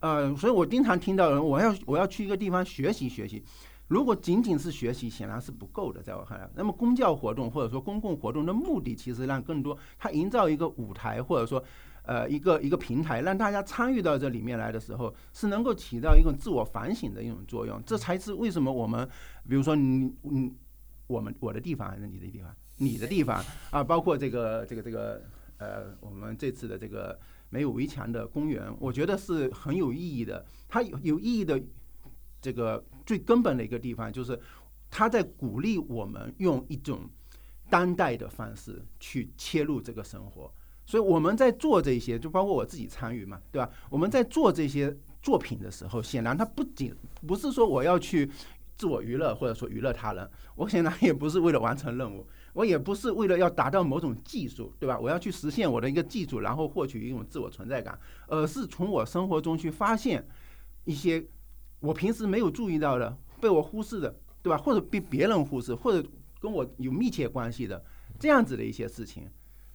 [0.00, 3.42] 呃，所以我经常听到人，我要我要去一个地方学习学习。
[3.88, 6.48] 如果仅仅是学习，显然是不够的，在我看来。
[6.54, 11.62] 那么公教活动或者说公共活动的目的，其实让更多它营造一个舞台，或者说。
[12.10, 17.80] 呃，一个一个平台，让大家参与到这里面来的时候，是能够起到一种自我反省的一种作用。
[17.86, 19.08] 这才是为什么我们，
[19.48, 20.52] 比如说你，你，
[21.06, 25.22] 我们我的地方还是你的地方，你的地方啊，包括这个这个这个，
[25.58, 27.16] 呃，我们这次的这个
[27.48, 30.44] 没有围墙的公园，我觉得是很有意义的。
[30.68, 31.62] 它有有意义的
[32.42, 34.36] 这个最根本的一个地方，就是
[34.90, 37.08] 它在鼓励我们用一种
[37.68, 40.52] 当代的方式去切入这个生活。
[40.90, 43.70] 所以我们在做这些，就包括我自己参与嘛，对吧？
[43.88, 46.92] 我们在做这些作品的时候，显然它不仅
[47.28, 48.28] 不是说我要去
[48.76, 54.98] 自我娱乐或者说娱乐他人，我显然也不是为了完成任务，我也不是为了要达到某种技术，对吧？
[54.98, 60.26] 我要去实现我的一个技术，然后获取一种自我存在感，而是从我生活中去发现
[60.82, 61.24] 一些
[61.78, 64.58] 我平时没有注意到的、被我忽视的，对吧？
[64.58, 66.04] 或者被别人忽视，或者
[66.40, 67.80] 跟我有密切关系的
[68.18, 69.30] 这样子的一些事情。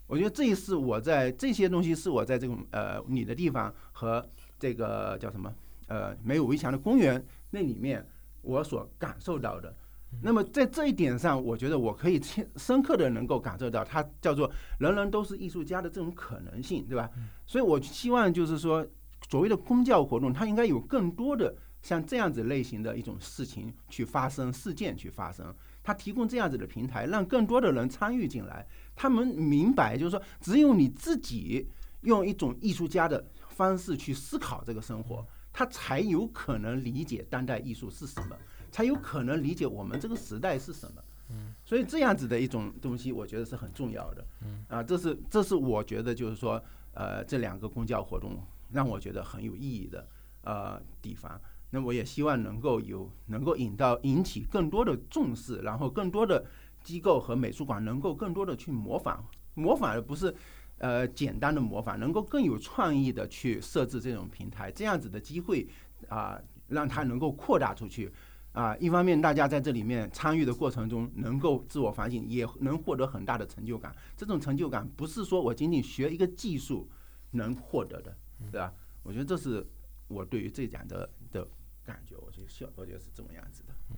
[0.08, 4.26] 我觉得这一次我在这些东西是我在这种呃你的地方和
[4.60, 5.54] 这个叫什么
[5.88, 8.08] 呃没有围墙的公园那里面
[8.42, 9.76] 我所感受到的。
[10.22, 17.10] 那么在这一点上，我觉得我可以深深刻的能够感受到它叫做人人都是艺术家的这种可能性，对吧？
[17.46, 18.86] 所以我希望就是说，
[19.30, 25.54] 所谓的公教活动，它应该有更多的像这样子类型的一种事情去发生，事件去发生。
[25.84, 28.66] 它提供这样子的平台，让更多的人参与进来。
[28.96, 31.68] 他们明白，就是说，只有你自己
[32.02, 38.38] 用一种艺术家的方式去思考这个生活，他才有可能理解当代艺术是什么，
[38.72, 41.04] 才有可能理解我们这个时代是什么。
[41.30, 44.26] 嗯，所以这样子的一种东西，我觉得是很重要的。
[44.42, 48.40] 嗯，啊，这是这是我觉得就是说，呃，这两个公教活动
[48.72, 50.08] 让我觉得很有意义的
[50.44, 51.40] 呃地方。
[51.72, 56.46] 那我也希望能够有能够引到引起更多的重视，然后更多的
[56.86, 59.22] 机构和美术馆能够更多的去模仿，
[59.56, 60.34] 模仿而不是
[60.78, 65.68] 呃简单的模仿，能够更有创意的去设置这种平台，这样子的机会
[66.08, 68.14] 啊，让它能够扩大出去
[68.54, 68.78] 啊。
[68.78, 73.94] 一方面，大家在这里面参与的过程中能够自我反省，也能获得很大的成就感。
[74.16, 76.88] 这种成就感不是说我仅仅学一个技术
[77.32, 78.16] 能获得的，
[78.52, 78.72] 对吧？
[79.02, 79.66] 我觉得这是
[80.08, 81.48] 我对于这讲的的。
[81.86, 83.74] 感觉我觉得，我觉得是这么样子的。
[83.92, 83.98] 嗯，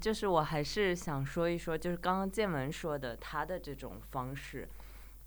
[0.00, 4.68] 就是我还是想说一说，就是刚刚建文说的，他的这种方式，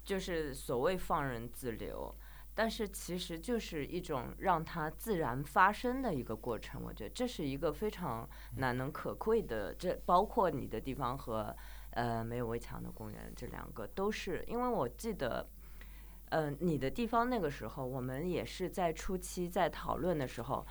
[0.04, 2.14] 就是所谓放任自流，
[2.56, 6.82] 但是其实就是一种让它自然发生的一个过程。
[6.84, 9.74] 我觉得这是一个非常难能可贵的。
[9.74, 11.56] 这包括你的地方和
[11.92, 15.48] 呃没有围墙的公园，这两个都是，因为我记得。
[16.30, 20.68] 嗯，你的地方那个时候，我们也是在初期在讨论的时候，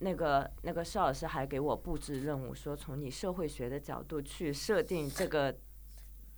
[0.00, 5.56] 那个那个邵老师还给我布置任务，说从你社会学的角度去设定这个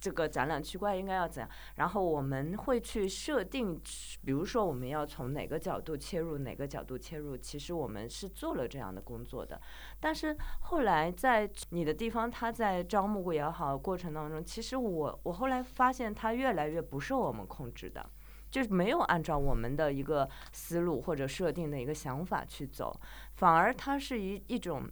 [0.01, 3.79] 这个展览区块应该要怎样，然后我们会去设定，
[4.25, 9.61] 比如说我们要从哪个角度切入，哪个角度切入，其实我们是做了这样的工作的。
[10.01, 18.09] 但是后来在你的地方，他在招募也好过程当中，其实我我后来发现，他越来越不受我们控制的。
[18.51, 22.99] 就是没有按照我们的一个思路或者设定的一个想法去走，
[23.35, 24.89] 反而它是一一种，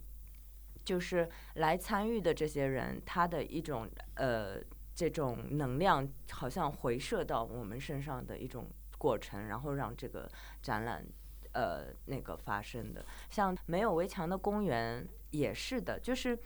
[0.84, 4.58] 就是来参与的这些人他的一种呃
[4.94, 10.30] 这种能量，好像回射到我们身上的一种过程，然后让这个
[10.62, 11.04] 展览
[11.52, 13.04] 呃那个发生的。
[13.28, 16.38] 像没有围墙的公园也是的，就是。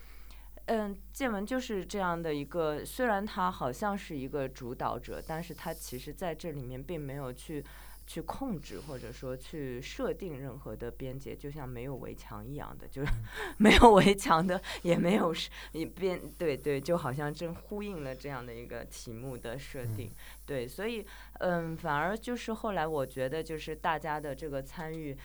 [0.66, 7.64] 嗯，建文就是这样的一个，虽然他好像是一个主导者，但是他其实在这里面并没有去
[8.06, 13.12] 去控制或者说去设定任何的边界，就像没有围墙一样的，就是
[13.58, 15.50] 没有围墙的，也没有是
[15.96, 20.10] 边，对对，就好像正呼应了这样的一个题目的设定，
[20.46, 21.04] 对，所以
[21.40, 25.18] 嗯，反而就是后来我觉得就是大家的这个参与。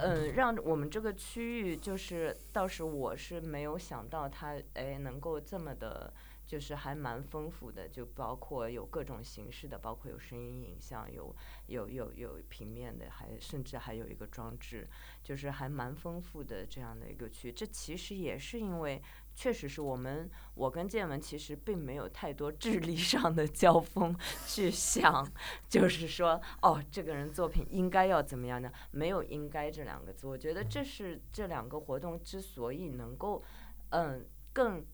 [0.00, 6.12] 嗯，让我们这个区域就是，倒是我是没有想到它，哎，能够这么的
[6.46, 11.34] 就是还蛮丰富的，就包括有各种形式的，包括有声音影像，有
[11.66, 14.88] 有有有平面的，还甚至还有一个装置，
[15.22, 17.50] 就是还蛮丰富的这样的一个区。
[17.50, 19.02] 这其实也是因为。
[19.38, 24.12] 确实是我们，我跟建文其实并没有太多智力上的交锋
[24.44, 25.24] 去想，
[25.68, 28.68] 就是说，哦，这个人作品应该要怎么样呢？
[28.90, 33.44] 没有“应该”这两个字，我觉得这是这两个活动之所以能够，
[33.90, 34.84] 嗯，更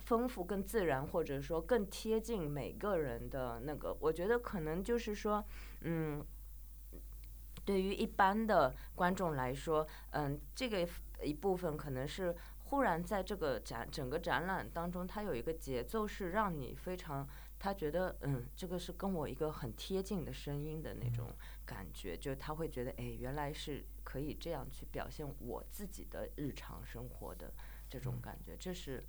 [0.00, 5.46] 丰富、更自然，或者说更贴近每个人的那个，我觉得可能就是说，
[5.82, 6.26] 嗯，
[7.64, 10.88] 对于一般的观众来说，嗯，这个
[11.22, 12.34] 一部分可能是。
[12.66, 21.32] 忽然在这个展整个展览当中，它有一个节奏是让你非常，他觉得嗯，这个是跟我一个很贴近的声音的那种
[21.64, 27.52] 感觉，就他会觉得哎，原来是可以这样去表现我自己的日常生活的
[27.88, 29.02] 这种感觉，这是。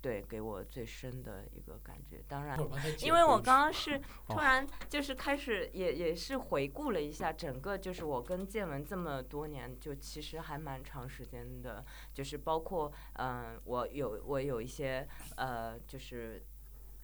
[0.00, 2.22] 对，给我最深的一个感觉。
[2.28, 2.56] 当然，
[3.00, 11.84] 因为我刚刚是突然就是开始也也是回顾了一下整个，就是我跟建文这么多年，就其实还蛮长时间的。
[12.14, 16.44] 就是包括嗯，我有我有一些呃，就是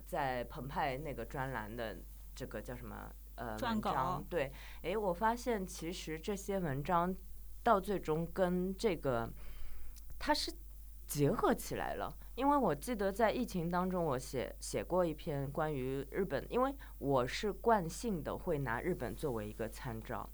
[0.07, 1.97] 在澎湃那个专栏的
[2.33, 4.25] 这个叫什么呃文章。
[4.31, 7.13] 对，哎，我发现其实这些文章
[7.65, 9.29] 到最终跟这个
[10.17, 10.53] 它是
[11.09, 12.17] 结合起来了。
[12.35, 20.29] 因为我记得在疫情当中，我写写过一篇关于日本，因为我是惯性的会拿日本作为一个参照。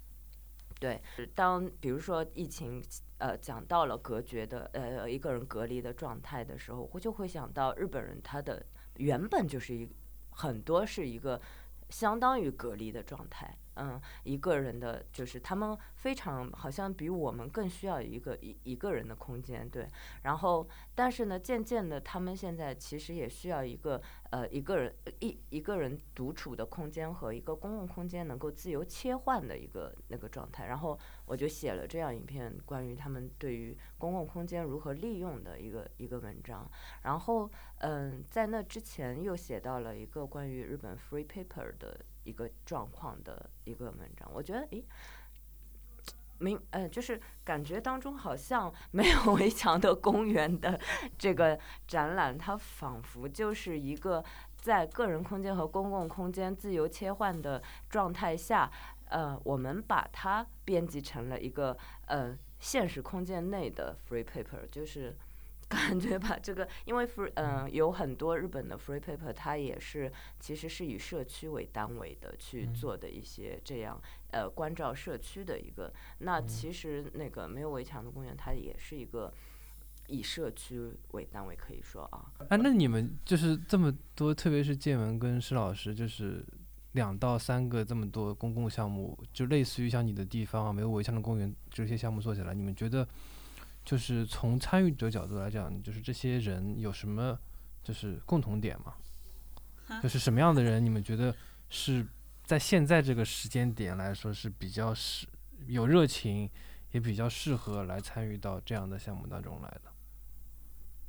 [0.79, 1.03] 对，
[1.35, 2.83] 当比如说疫情
[3.19, 8.65] 呃讲到了隔绝的呃一个人隔离的状态的时候，我就会想到日本人他的
[8.97, 9.87] 原本就是一
[10.31, 11.39] 很多是一个
[11.91, 13.55] 相当于隔离的状态。
[13.77, 19.89] 嗯，一个人的就是他们非常好像比我们更需要一个一一个人的空间，对。
[20.23, 24.01] 然后，但是呢，渐渐的，他们现在其实也需要一个
[24.31, 30.66] 呃一个人一一个人独处的空间和一个公共空间能够自由切换的一个那个状态。
[30.66, 36.68] 然后，我就写了这样一篇关于他们对于公共空间如何利用的一个一个文章。
[37.03, 41.99] 然后，嗯，在那之前又写到了一个关于日本 Free Paper 的。
[42.31, 44.85] 一个状况的一个文章，我觉得，诶，
[46.39, 50.78] 明，呃，就是感觉当中好像 没有围墙的公园的
[51.18, 51.59] 这个
[51.89, 54.24] 展览，它仿佛就是一个
[54.57, 58.70] 在个人空间和公共空间自由切换的状态下，
[59.07, 61.76] 呃，我们把它编辑成了一个
[62.07, 65.16] 呃现实空间内的 free paper，就是。
[65.71, 73.99] 感觉吧，这个因为 free 嗯有很多日本的 free paper，它也是其实是以社区为单位的去做的一些这样
[74.33, 75.93] 呃关照社区的一个。
[76.18, 79.33] 那其实那个没有围墙的公园，它也是一个
[80.09, 82.33] 以社区为单位，可以说啊。
[82.49, 86.45] 啊，那你们就是这么多，特别是建文跟施老师，就是
[86.93, 93.07] 两到三个这么多公共项目，就类似于像你的地方啊，没有围墙的公园这些项目做起来，你们觉得？
[93.85, 97.39] 就是从参与者角度来讲，就是这些人有什么
[97.83, 98.95] 就是共同点吗？
[100.03, 101.35] 就是什么样的人，你们觉得
[101.68, 102.07] 是
[102.45, 105.26] 在现在这个时间点来说是比较适
[105.66, 106.49] 有热情，
[106.93, 109.91] 也比较适合来参与到这样的项目当中来的？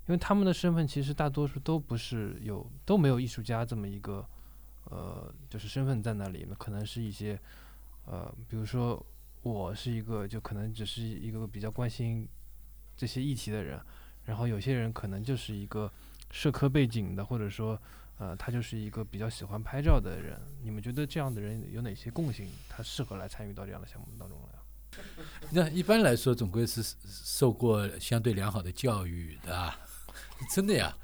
[0.07, 4.27] 因为他们的身份其实大多数都不是有都没有艺术家这么一个
[4.85, 7.39] 呃，就是身份在那里，可能是一些
[8.05, 9.05] 呃，比如说
[9.43, 12.27] 我是一个，就可能只是一个比较关心。
[12.95, 13.79] 这些议题的人，
[14.25, 15.91] 然后有些人可能就是一个
[16.29, 17.79] 社科背景的，或者说，
[18.17, 20.39] 呃，他就是一个比较喜欢拍照的人。
[20.61, 22.47] 你们觉得这样的人有哪些共性？
[22.69, 25.01] 他适合来参与到这样的项目当中来？
[25.51, 29.73] 那一般来说，总归是受过相对良好的教育的，
[30.53, 30.95] 真的呀。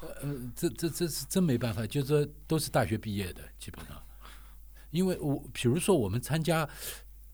[0.00, 4.02] 呃，这这这是真没办法，就是说都是大学毕业的，基本上。
[4.90, 6.68] 因为我比如说我们参加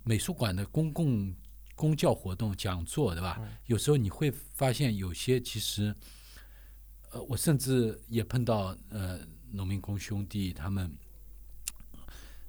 [0.04, 1.34] 美术馆的公共。
[1.76, 3.40] 公教活动、讲座，对吧？
[3.66, 5.94] 有时候你会发现，有些其实，
[7.10, 9.20] 呃，我甚至也碰到呃，
[9.52, 10.90] 农民工兄弟他们，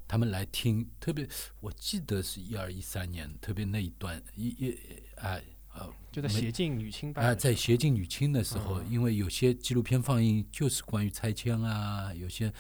[0.08, 1.28] 他们来听，特别
[1.60, 4.80] 我记得是一二一三年，特别那一段一一
[5.18, 12.52] 哎呃，就在协进女青啊，在协进女青的时候，因为有些纪录片放映就是关于拆迁啊，有些，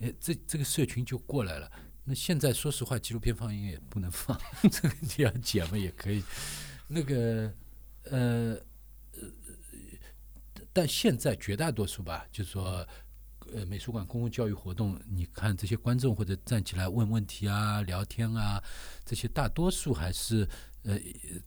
[0.00, 1.72] 哎，这这个社群就过来了。
[2.04, 4.38] 那现在说实话，纪录片放映也不能放，
[4.70, 6.22] 这个你要剪嘛也可以。
[6.88, 7.52] 那个
[8.04, 8.56] 呃
[9.12, 9.28] 呃，
[10.72, 12.86] 但现在绝大多数吧，就是说，
[13.52, 18.62] 呃，美术馆公共教育活动，你看这些观众或者站起来问问题啊、聊天啊，
[19.04, 20.48] 这些大多数还是
[20.82, 20.98] 呃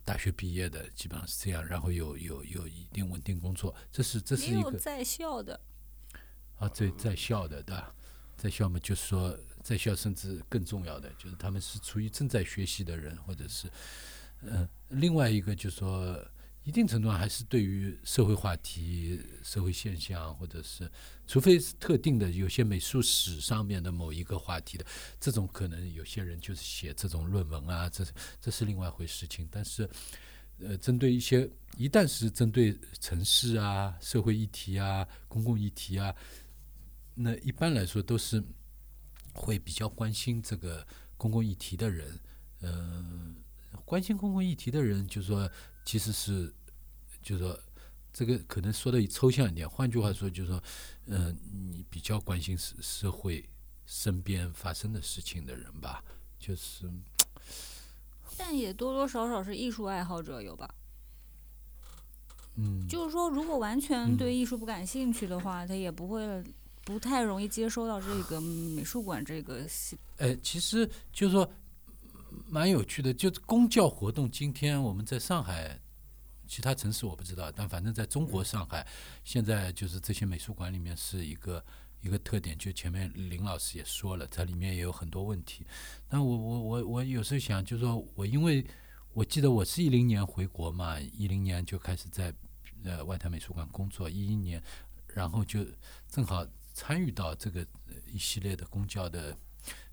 [0.04, 5.60] 大学毕业的，基本上是这样，然后有有有一定稳定工作，这是这是一个在校的。
[6.56, 7.94] 啊，对在校的，对吧？
[8.36, 13.66] 在校嘛，就是说在校，甚至更重要的就是他们是处于正在学习的人，或者是，
[14.42, 16.22] 呃，另外一个就是说，
[16.64, 20.90] 一定程度上还是对于社会话题、社会现象，或者是，
[21.26, 24.84] 除非是特定的有些美术史上面的某一个话题的，
[25.18, 28.04] 这种可能有些人就是写这种论文啊，这
[28.38, 29.48] 这是另外一回事情。
[29.50, 29.88] 但是，
[30.60, 31.48] 呃，针对一些
[31.78, 36.14] 一旦是针对城市啊、社会议题啊、公共议题啊。
[37.14, 38.42] 那一般来说都是
[39.34, 42.18] 会比较关心这个公共议题的人，
[42.60, 43.04] 呃，
[43.84, 45.50] 关心公共议题的人，就是说，
[45.84, 46.54] 其实是，
[47.20, 47.58] 就是说，
[48.12, 50.62] 这个可能说的抽象一点，换句话说，就是说，
[51.06, 53.48] 嗯，你比较关心社社会
[53.84, 56.04] 身边发生的事情的人吧，
[56.38, 56.88] 就是，
[58.38, 60.72] 但也多多少少是艺术爱好者有吧？
[62.54, 66.44] 嗯，就是说，如果完全对艺术不感兴趣的话，他也不会。
[66.84, 69.98] 不太容易接收到这个美术馆这个系。
[70.18, 71.50] 呃，其实就是说
[72.46, 74.30] 蛮有趣的，就是公教活动。
[74.30, 75.80] 今天我们在上海，
[76.46, 78.86] 其他城市我不知道，但反正在中国上海，
[79.24, 81.64] 现在就是这些美术馆里面是一个
[82.02, 82.56] 一个特点。
[82.58, 85.64] 就前面林老师也说了，它里面也有很多问题。
[86.06, 88.64] 但我我我我有时候想，就是说我因为
[89.14, 92.32] 我记得我是一零年回国嘛，一零年就开始在
[92.84, 94.62] 呃外滩美术馆工作，一一年，
[95.14, 95.64] 然后就
[96.08, 96.46] 正好。
[96.74, 97.64] 参与到这个
[98.12, 99.34] 一系列的公教的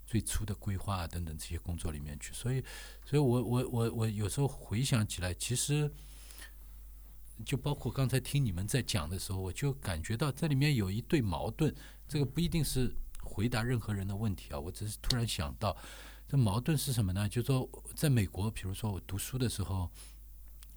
[0.04, 2.62] 最初的规划等等这些工作里面去，所以，
[3.04, 5.90] 所以我我我我有时候回想起来，其实
[7.46, 11.72] 就包括刚才听你们在讲的时候，我就感觉到这里面有一对矛盾。
[12.08, 15.74] 这个不一定是回答任何人的问题啊，我只是突然想到，
[16.28, 17.28] 这矛盾是什么呢？
[17.28, 19.88] 就是说，在美国，比如说我读书的时候，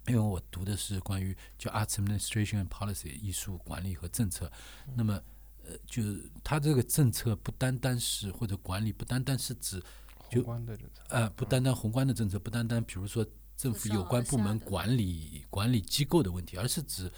[0.06, 4.50] 因为我读的是关于叫 Arts Administration Policy 艺术管理和政策，
[4.94, 5.20] 那么。
[5.68, 9.82] 呃，就是他这个政策不单单是或者管理，不单单是指
[10.16, 17.10] 宏观的政策，呃，不单单宏观的政策，不单单比如说政府有关部门管理管理机构的问题，而是指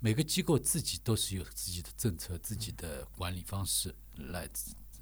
[0.00, 4.48] 每个机构自己都是有自己的政策、自己的管理方式来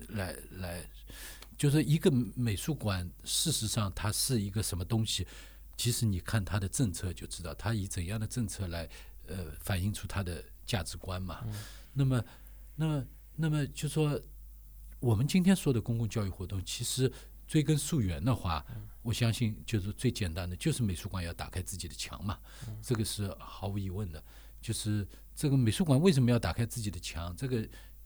[0.09, 0.91] 来来，
[1.57, 5.27] 就是一个美术馆，事实上它是一个什么东西？
[5.79, 8.87] 其实你看它的政策就知道，它以怎样的政策来
[9.27, 11.43] 呃反映出它的价值观嘛？
[11.95, 12.23] 那么。
[12.77, 13.07] 那么，
[13.37, 14.21] 那么就说，
[15.01, 17.13] 我们今天说的公共教育活动，其实
[17.47, 18.65] 追根溯源的话，
[19.03, 22.39] 我相信就是最简单的，就是美术馆要打开自己的墙嘛，
[22.83, 24.23] 这个是毫无疑问的。
[24.61, 27.37] 就是这个美术馆为什么要打开自己的墙？
[27.37, 27.63] 这个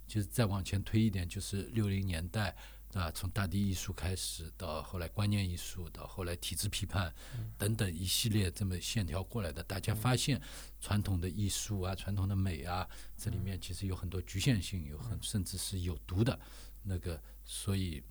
[0.06, 2.56] 就是再往前推一点，就是六零年代。
[2.94, 7.14] 啊，从大地艺术开始，到后来观念艺术，到后来体制批判，
[7.58, 10.40] 等等一系列这么线条过来的，大家发现
[10.80, 16.38] 传统的艺术啊，传统的美啊，这里面其实有很多局限性，有很甚至是有毒的，
[16.82, 18.02] 那个，所以，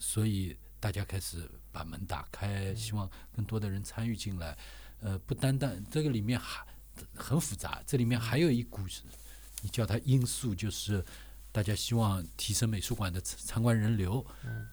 [0.00, 4.58] 所以大家开始把门打开，希望更多的人参与进来。
[4.98, 6.66] 呃，不单单这个里面还
[7.14, 8.82] 很复杂，这里面还有一股，
[9.62, 11.04] 你叫它因素，就是。
[11.52, 14.24] 大家希望提升美术馆的参观人流，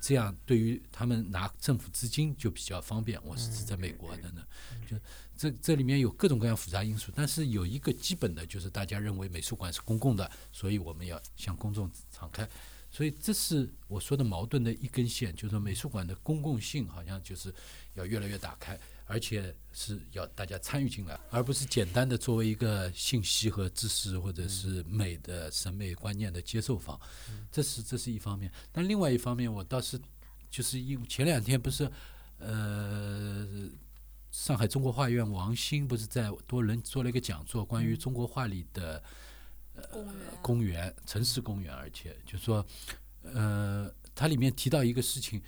[0.02, 3.20] 这样对于他们拿政府资金就比较方便。
[3.24, 4.46] 我是指在美国的呢，
[4.88, 4.98] 就
[5.36, 12.48] 这这里面有各种各样复杂因素，但是有一个基本的就是大家认为美术馆是公共的，所以我们要向公众敞开。
[12.90, 17.54] 所以这是我说的矛盾的一根线，就是说美术馆的公共性好像就是
[17.96, 18.80] 要越来越打开。
[19.08, 27.00] 而且是要大家参与进来，而不是简单的作为一个信息和知识或者是美的审美观念的接受方，
[27.52, 28.52] 这是这是一方面。
[28.72, 30.00] 但另外一方面，我倒是
[30.50, 31.90] 就是因前两天不是
[32.40, 33.48] 呃，
[34.30, 39.02] 上海中国画院王兴不是在多伦做了一个讲座，关于中国画里的
[39.74, 40.06] 呃
[40.42, 42.66] 公园、城市公园，而且就说
[43.24, 45.42] 呃，它里面提到一个事情，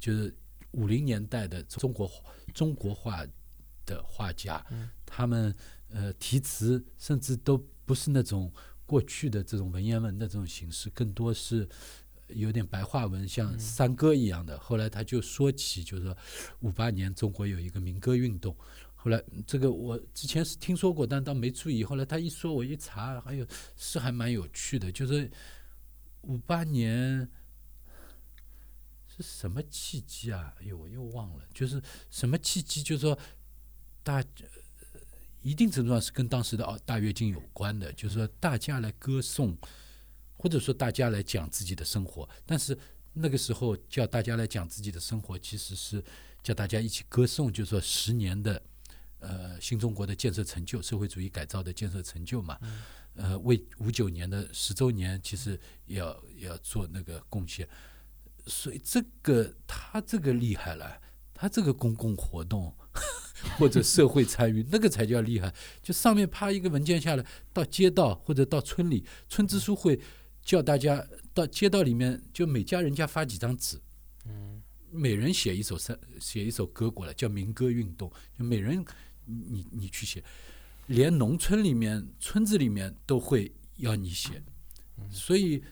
[0.00, 0.34] 就是
[0.72, 2.10] 五零年代的中国。
[2.54, 3.26] 中国画
[3.84, 4.64] 的画家，
[5.04, 5.54] 他们
[5.90, 8.50] 呃题词甚至都不是那种
[8.86, 11.68] 过去的这种文言文的这种形式，更多是
[12.28, 14.58] 有点白话文，像山歌一样的。
[14.58, 16.16] 后来他就说起，就是说
[16.60, 18.56] 五八年中国有一个民歌运动。
[18.94, 21.84] 后来这个我之前是听说过，但倒没注意。
[21.84, 23.46] 后来他一说，我一查，还有
[23.76, 25.30] 是还蛮有趣的，就是
[26.22, 27.28] 五八年。
[29.16, 30.54] 是什么契机啊？
[30.60, 31.44] 哎呦，我又忘了。
[31.54, 32.82] 就是什么契机？
[32.82, 33.18] 就是说，
[34.02, 34.22] 大
[35.42, 37.92] 一定程度上是跟当时的哦大跃进有关的。
[37.94, 39.56] 就是说，大家来歌颂，
[40.36, 42.28] 或者说大家来讲自己的生活。
[42.44, 42.76] 但是
[43.14, 46.04] 那个时候叫大家来讲自己的生活，其实是
[46.42, 47.52] 叫大家一起歌颂。
[47.52, 48.62] 就是说，十年的
[49.20, 52.58] 呃新中国的建设成就，社会主义改造的建设成就嘛。
[53.14, 57.66] 呃，为五九年的十周年，其实要要做那个贡献。
[58.46, 61.00] 所以这个他这个厉害了，
[61.34, 62.72] 他这个公共活动
[63.58, 65.52] 或者社会参与，那个才叫厉害。
[65.82, 70.00] 就上面啪一个文件下来，到街道或者到村里，村支书会
[70.42, 73.80] 叫大家到街道里面，就每家人家发几张纸，
[74.24, 78.10] 嗯，每人写一首三，写一首歌过来，叫民歌运动。
[78.38, 78.84] 就每人
[79.24, 80.22] 你你去写，
[80.86, 84.40] 连农村里面、村子里面都会要你写，
[85.10, 85.62] 所以。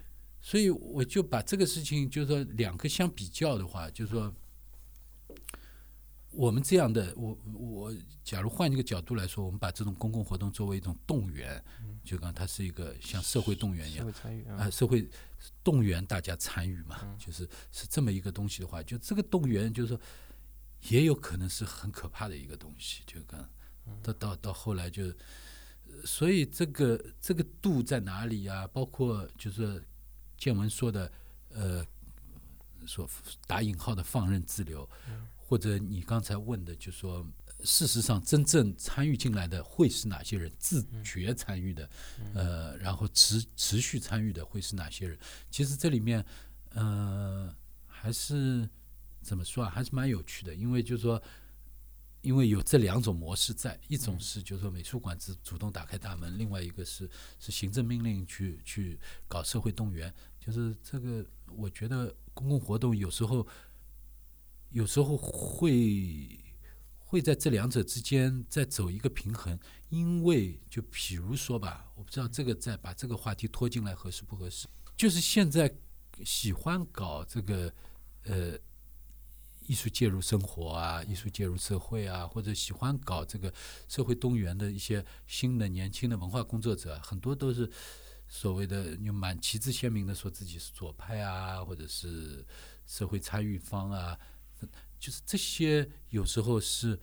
[0.47, 4.30] 所以我就把这个事情，就是说两个相比较的话，就是说
[6.32, 11.64] 我们这样的，我我假如换一个角度来说，我们把这种公共活动作为一种动员，
[12.05, 14.07] 就刚它是一个像社会动员一样，
[14.59, 15.09] 啊，社会
[15.64, 19.99] 动员大家参与嘛，就是是这么一个东西的话，就这个动员就是说
[20.90, 23.49] 也有可能是很可怕的一个东西，就刚
[24.03, 25.11] 到到到后来就，
[26.05, 28.66] 所以这个这个度在哪里呀？
[28.66, 29.82] 包括就是。
[30.45, 31.11] 建文说的，
[31.55, 31.82] 呃，
[32.86, 33.09] 说
[33.47, 34.86] 打引号的放任自流，
[35.38, 37.26] 或者你刚才问的，就说
[37.62, 40.53] 事实上真正参与进来的会是哪些人？
[40.59, 41.88] 自觉参与的，
[42.34, 45.18] 呃，然后持持续参与的会是哪些人？
[45.51, 46.22] 其实这里面，
[46.74, 47.51] 呃，
[47.86, 48.68] 还是
[49.22, 49.70] 怎么说啊？
[49.70, 51.22] 还是蛮有趣的，因为就是说。
[52.24, 57.07] 因为有这两种模式在，一种是就是说美术馆主主动打开大门，另外一个是
[57.38, 60.11] 是行政命令去去搞社会动员，
[60.45, 61.24] 就是这个
[61.57, 63.47] 我觉得公共活动有时候
[64.70, 66.38] 有时候会
[66.99, 74.66] 会在这两者之间再走一个平衡，因为就比如说吧，我不知道这个再把这个话题拖进来合适不合适，
[74.97, 75.74] 就是现在
[76.24, 77.72] 喜欢搞这个
[78.24, 78.59] 呃。
[79.66, 83.51] 艺术介入生活啊，艺术介入社会啊，或者喜欢搞这个
[83.88, 87.72] 社会动员的一些新的年轻的文化工作者，很多都是
[88.35, 92.45] 所谓的有蛮旗帜鲜明的说自己是左派啊，或者是
[92.85, 94.18] 社会参与方啊，
[94.99, 96.99] 就是这些有时候是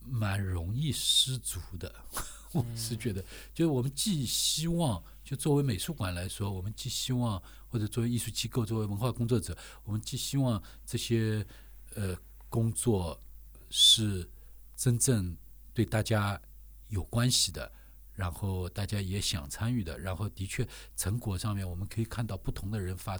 [0.00, 1.94] 蛮容易失足的。
[2.52, 7.42] 我是觉得，就是我们既希望，就作为美术馆来说，我们既希望。
[7.70, 9.54] 或者作为艺术机构，作为文化工作者，
[9.84, 11.46] 我们既希望这些
[11.94, 12.16] 呃
[12.48, 13.20] 工作
[13.68, 14.26] 是
[14.74, 15.36] 真正
[15.74, 16.40] 对大家
[16.88, 17.70] 有关系的，
[18.18, 20.66] 然后大家也想参与的，然后的确
[20.96, 23.16] 成果上面我们可以看到不同的人发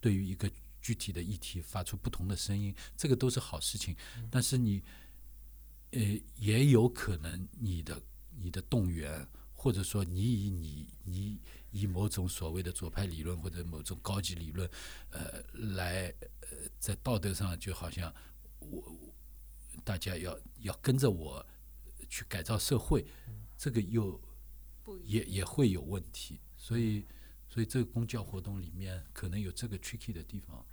[0.00, 0.50] 对于一个
[0.82, 3.96] 具体的议题发出不同的声音，这个都是好事情。
[4.28, 4.82] 但是你
[5.92, 6.00] 呃
[6.36, 8.02] 也有可能你的
[8.36, 9.24] 你的动员，
[9.54, 11.40] 或者说你以你你。
[11.72, 14.68] 以某种所谓的左派理论或者某种高级理论，
[15.10, 15.40] 呃，
[15.76, 16.48] 来呃，
[16.80, 18.12] 在道德上就好像
[18.58, 19.14] 我
[19.84, 21.46] 大家要要跟着我
[22.08, 23.06] 去改造社会，
[23.56, 24.20] 这个又
[24.98, 26.40] 也也会有问题。
[26.56, 27.04] 所以，
[27.48, 30.64] 所以这个公教活动里面可能有这个 tricky 的地方。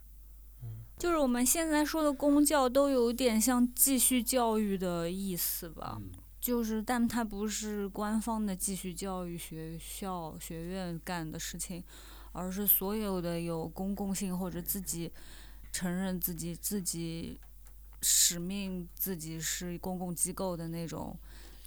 [0.97, 6.01] 就是我们现在说的公教都有点像继续教育的意思吧。
[6.41, 11.83] 就是，但它不是官方的继续教育学校、学院干的事情，
[12.31, 15.11] 而是所有的有公共性或者自己
[15.71, 17.39] 承认自己自己
[18.01, 21.17] 使命、自己是公共机构的那种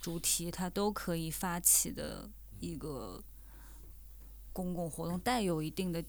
[0.00, 2.28] 主题，它都可以发起的
[2.60, 3.22] 一个
[4.52, 6.04] 公共活动，带有一定的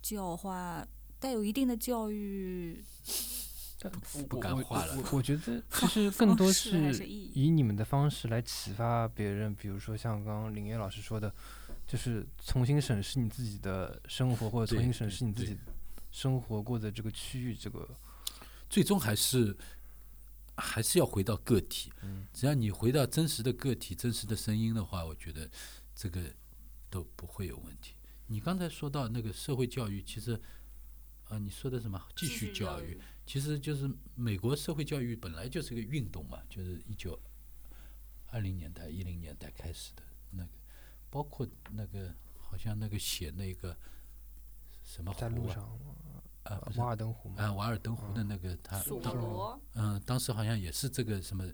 [0.00, 0.86] 教化，
[1.18, 2.82] 带有一定的教育。
[4.28, 4.94] 不敢画了。
[4.94, 11.34] 我我觉得其实更多是以你们的方式来启发别人，比如说像刚刚林烨老师说的，
[11.86, 15.56] 就是重新审视你自己的生活，或者重新审视你自己
[16.10, 17.54] 生活过的这个区域。
[17.54, 17.88] 这个
[18.68, 19.56] 最终还是
[20.60, 21.90] 还是要回到个体。
[22.32, 25.50] 只要你回到真实的个体、真实的声音的话，我觉得
[25.94, 26.22] 这个
[26.88, 27.94] 都不会有问题。
[28.26, 30.40] 你刚才说到那个社会教育，其实
[31.24, 33.00] 啊，你说的什么继续教育？
[33.26, 37.20] 其实就是美国社会教育本来就是个运动嘛，就是一九
[38.26, 40.50] 二零年代、一零年代开始的那个，
[41.10, 43.76] 包括那个好像那个写那个
[44.84, 45.70] 什么湖啊，
[46.50, 51.44] 啊，瓦尔登湖啊，瓦尔登湖的那个他当嗯，当时好像也是这个什么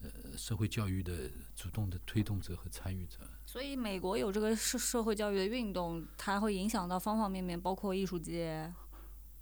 [0.00, 3.18] 呃社会教育的主动的推动者和参与者。
[3.44, 8.72] 所以美国有这个社社会教育的运动，它会影响到方方面面，包括艺术界。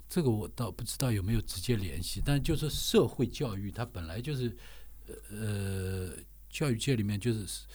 [0.08, 4.56] 这个我倒不知道有没有直接联系，但就是社会教育，它本来就是，
[5.30, 6.12] 呃，
[6.48, 7.66] 教育界里面就是，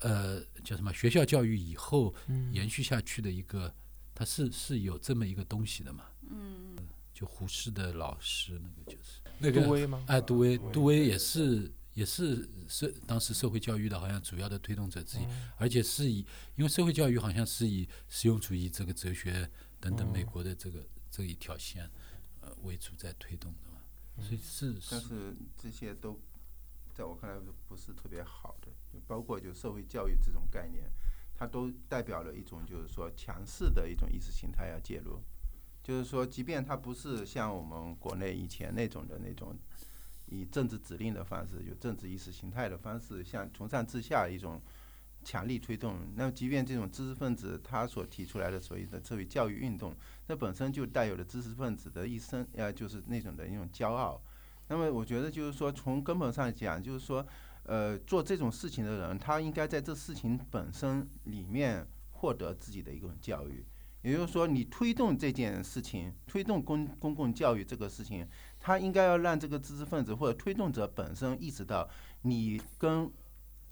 [0.00, 2.12] 呃，叫什么学校教育以后
[2.50, 3.72] 延续下去的一个，
[4.12, 6.04] 它是是有这么一个东西的嘛。
[6.32, 6.76] 嗯。
[7.12, 9.20] 就胡适的老师那个就是。
[9.38, 10.02] 那个杜威吗？
[10.08, 11.06] 哎，杜威，杜威。
[11.06, 16.18] 也是也是社当时社会教育的好像主要的推动者之一，嗯而且是以
[16.56, 21.88] 因为社会教育好像是以实用主义这个哲学等等嗯美国的这个这一条线
[22.40, 24.74] 呃为主在推动的嘛，所以是。
[24.90, 26.18] 但是这些都
[26.94, 27.36] 在我看来
[27.68, 30.90] 不是特别好的，就包括就社会教育这种概念，
[31.34, 35.20] 它都代表了一种就是说强势的一种意识形态要介入，
[35.82, 39.56] 就是说，即便它不是像我们国内以前那种的那种
[40.26, 44.60] 以政治指令的方式，有政治意识形态的方式，像从上至下一种
[45.24, 45.98] 强力推动。
[46.14, 49.94] 那，即便这种知识分子他所提出来的所谓的社会教育运动，
[50.28, 54.22] 那本身就带有了知识分子的一生，呃，就是那种的一种骄傲。
[54.68, 57.26] 那么，我觉得就是说，从根本上讲，就是说，
[57.64, 63.64] 呃，做这种事情的人，他应该在这事情本身里面获得自己的一种教育。
[64.02, 68.26] 也就是说，你推动这件事情，推动公公共教育这个事情，
[68.58, 71.88] 他应该要让这个知识分子或者推动者本身意识到，
[72.22, 73.10] 你跟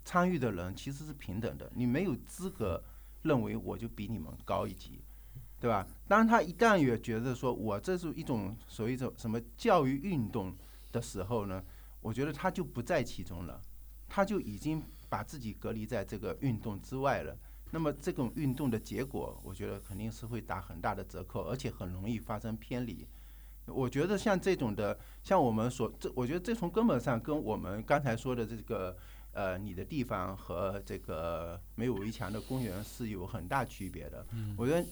[0.05, 2.83] 参与的人其实是平等的，你没有资格
[3.23, 5.01] 认为我就比你们高一级，
[5.59, 5.87] 对吧？
[6.07, 10.57] 当他一旦也觉得说我这是一种所谓的什么教育运动
[10.93, 11.63] 的时候呢，
[12.01, 13.61] 我觉得他就不在其中了，
[14.09, 17.37] 他就已经把自己隔离在这个运动之外了。
[17.71, 23.07] 那么这种运动的结果，我觉得肯定是会打很大的折扣，而且很容易发生偏离。
[23.67, 28.97] 我觉得像这种的，像我们所这，我觉得这从根本上跟我们刚才说的这个
[29.33, 34.27] 呃，你的地方和这个没有围墙的公园是有很大区别的。
[34.33, 34.85] 嗯我觉得，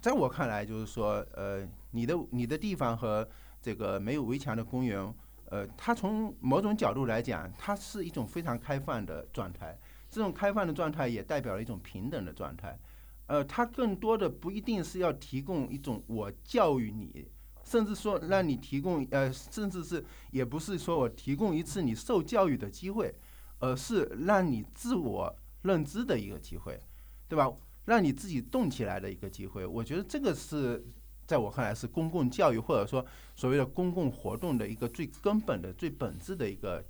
[0.00, 3.28] 在我看来，就是说，呃，你的你的地方和
[3.60, 5.14] 这个没有围墙的公园，
[5.50, 9.78] 呃，它从某种角度来讲，它是一种非常开放的状态。
[10.10, 12.78] 这种开放的状态也代表了一种平等的状态。
[13.26, 17.28] 呃，它更多的不一定是要提供一种我教育你，
[17.62, 23.14] 甚至说让你提供呃，甚至是也不是说我提供一次你受教育的机会，
[23.58, 26.80] 而是让你自我认知的一个机会，
[27.28, 27.52] 对吧？
[27.84, 29.66] 让你自己动起来的一个机会。
[29.66, 30.82] 我觉得这个是
[31.26, 33.04] 在我看来是公共教育或者说
[33.36, 36.82] 所谓的公共活动的一个最根本的、最本质的一个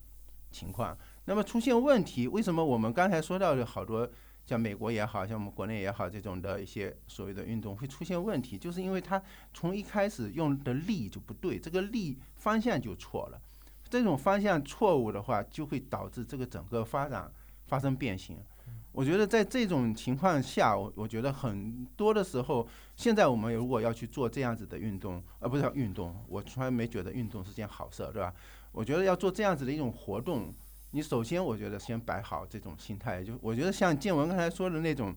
[0.53, 0.97] 情况。
[1.29, 4.11] 那么出现问题，为什么我们刚才说到的好多
[4.47, 9.23] 像美国也好像我们国内也好这种的一些所谓的运动会出现问题，就是因为它
[9.53, 13.39] 从一开始用的力就不对，这个力方向就错了。
[13.91, 17.31] 这种方向错误的话，就会导致这个整个发展
[17.67, 18.39] 发生变形。
[18.93, 22.67] 我觉得在这种情况下，我我觉得很多的时候，
[22.97, 28.33] 现在我们如果要去做这样子的运动，呃，不是运动，我从来没觉得运动是件好事，对吧？
[28.73, 30.55] 我觉得要做这样子的一种活动，
[30.91, 35.15] 你首先我觉得先摆好这种心态，就我觉得像建文刚才说的那种，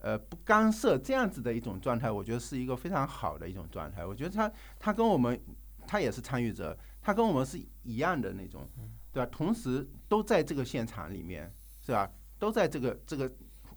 [0.00, 4.04] 呃，不干涉这样子的一种状态，我觉得是一个非常好的一种状态。
[4.04, 5.38] 我觉得他他跟我们，
[5.86, 8.66] 他也是参与者，他跟我们是一样的那种，
[9.12, 9.28] 对吧？
[9.30, 11.52] 同时都在这个现场里面，
[11.84, 12.10] 是吧？
[12.38, 13.30] 都在这个这个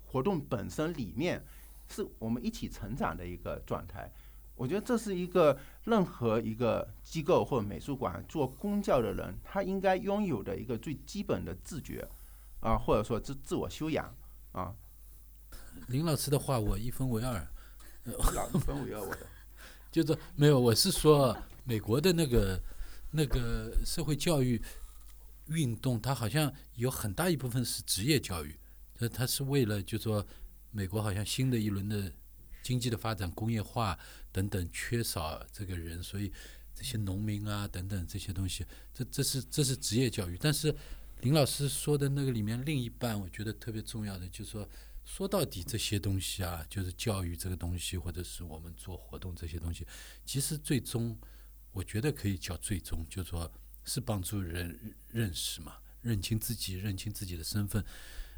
[0.05, 1.43] 活动本身里面，
[1.87, 4.09] 是我们一起成长的一个状态。
[4.55, 12.07] 我觉得这是一个任何一个机构或者美术馆做公教的人，他应该拥有的一个最基本的自觉，
[12.59, 14.15] 啊，或者说自自我修养，
[14.51, 14.75] 啊。
[15.87, 17.47] 林老师的话我一分为二，
[18.05, 19.25] 老一分为二，我的。
[19.91, 21.35] 就是没有，我是说
[21.65, 22.61] 美国的那个
[23.11, 24.61] 那个社会教育
[25.47, 28.57] 运动，它好像有很大一部分是职业教育，
[28.99, 30.25] 那它是为了就说
[30.71, 32.09] 美国好像新的一轮的
[32.61, 33.97] 经济的发展、工业化
[34.31, 36.31] 等等缺少这个人，所以
[36.73, 40.37] 这些农民啊等等这些东西，这这是这是职业教育。
[40.41, 40.75] 但是
[41.21, 44.67] 林老师说的那个里面另一半，我觉得特别重要的就是说。
[45.03, 49.85] 说到底，这些东西啊，就是教育这个东西，或者是我们做活动这些东西，
[50.23, 51.17] 其实最终，
[51.71, 53.51] 我觉得可以叫最终，就是说
[53.83, 57.83] 是帮助人认识嘛，认清自己，认清自己的身份，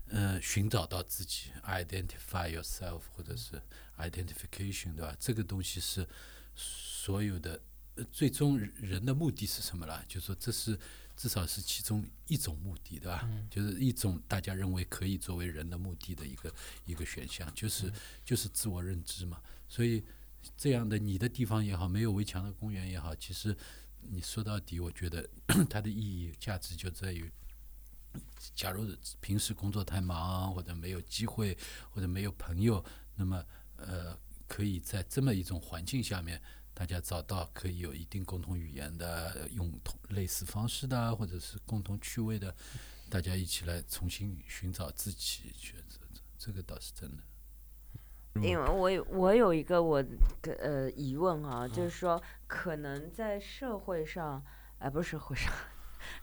[0.08, 3.62] 呃，寻找到自己，identify yourself，或者是
[3.98, 5.16] identification，对吧？
[5.20, 6.08] 这个东西是
[6.56, 7.62] 所有的，
[7.96, 10.04] 呃，最终人的目的是什么啦？
[10.08, 10.80] 就是说这是。
[11.16, 13.22] 至少是其中一种目的，对吧？
[13.26, 16.52] 嗯、就是一种大家认为可以作为人的目的的一个
[16.88, 17.94] 一个选项，就是、嗯、
[18.26, 19.40] 就是自我认知嘛。
[19.70, 20.04] 所以
[20.58, 23.56] 这样的你的地方也好，没有围墙的公园也好，其实
[24.02, 25.30] 你说到底，我觉得
[25.70, 27.32] 它的意义价值就在于，
[28.56, 28.84] 假如
[29.22, 31.56] 平时工作太忙，或者没有机会，
[31.92, 32.84] 或者没有朋友，
[33.16, 33.46] 那么
[33.88, 34.18] 呃，
[34.48, 36.42] 可以在这么一种环境下面。
[36.76, 42.52] 大家找到可以有一定共同语言的，用同类似方式的，或者是共同趣味的，
[43.12, 45.84] 大家一起来重新寻找自己，觉得
[46.36, 47.22] 这个倒是真的。
[48.42, 50.04] 因为我有我有一个我
[50.42, 54.44] 呃疑问啊，就是说可能在社会上，
[54.80, 55.54] 哎、不是社会上，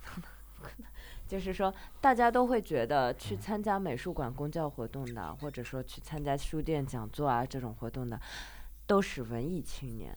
[1.30, 8.20] 就是说大家都会觉得去参加美术馆公教活动的，或者说去参加书店讲座啊这种活动的，
[8.84, 10.12] 都是文艺青年。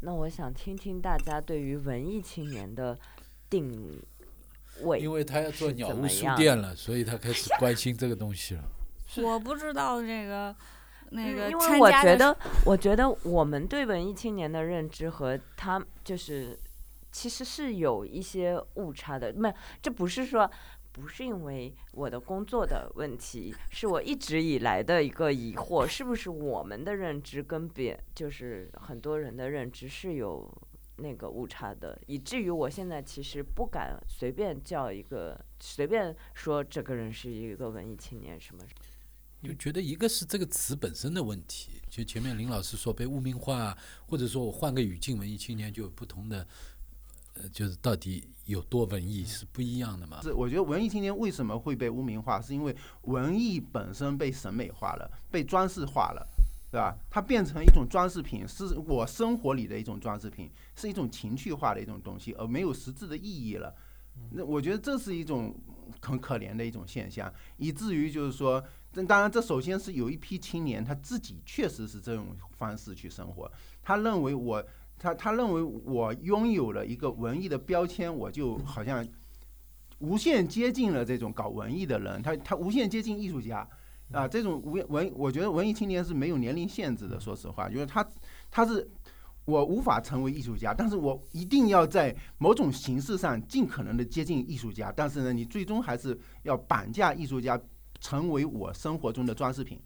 [0.00, 2.98] 那我想听听大家对于文艺青年的
[3.50, 4.00] 定
[4.82, 8.64] 位，因为他要做是鸟屋书店了，所以他开始 关心这个东西了。
[9.22, 10.54] 我不知道这个
[11.10, 16.58] 那个嗯因为我觉得，我觉得我们对文艺青年的认知和他就是
[17.14, 19.32] 其实是有一些误差的。
[19.32, 20.50] 没，这不是说
[20.90, 30.52] 不是因为我的工作的问题，是我一直以来的一个疑惑，是不是我们的认知跟别就是很多人的认知是有
[30.96, 38.64] 那个误差的，以至于我现在其实不敢随便叫一个随便说这个人是一个文艺青年什么。
[39.42, 46.48] 就觉得一个是这个词本身的问题，就前面林老师说被污名化，或者说我换个语境，文艺青年就有不同的，
[47.34, 50.20] 呃，就是到底有多文艺是不一样的嘛。
[50.22, 56.26] 是，我觉得文艺青年为什么会被污名化，是因为文艺本身被审美化了，被装饰化了，
[56.70, 56.96] 对吧？
[57.10, 63.74] 它变成一种装饰品，是我生活里的一种装饰品，是一种情趣化的一种东西，而没有实质的意义了。
[64.30, 65.52] 那我觉得这是一种
[66.00, 68.62] 很可怜的一种现象，以至于就是说，
[68.92, 73.50] 这当然这首先是有一批青年他自己确实是这种方式去生活，
[73.82, 74.64] 他认为我
[75.04, 79.06] 他他认为我拥有了一个文艺的标签，我就好像
[79.98, 83.68] 无限接近了这种搞文艺的人，他他无限接近艺术家。
[84.12, 87.18] 啊，这种文文，我觉得文艺青年是没有年龄限制的。
[87.18, 88.06] 说实话，就是他，
[88.50, 88.86] 他是
[89.44, 94.92] 我无法成为艺术家，但是我一定要在某种形式上尽可能的接近艺术家。
[94.94, 97.60] 但是呢，你最终还是要绑架艺术家，
[97.98, 99.80] 成为我生活中的装饰品，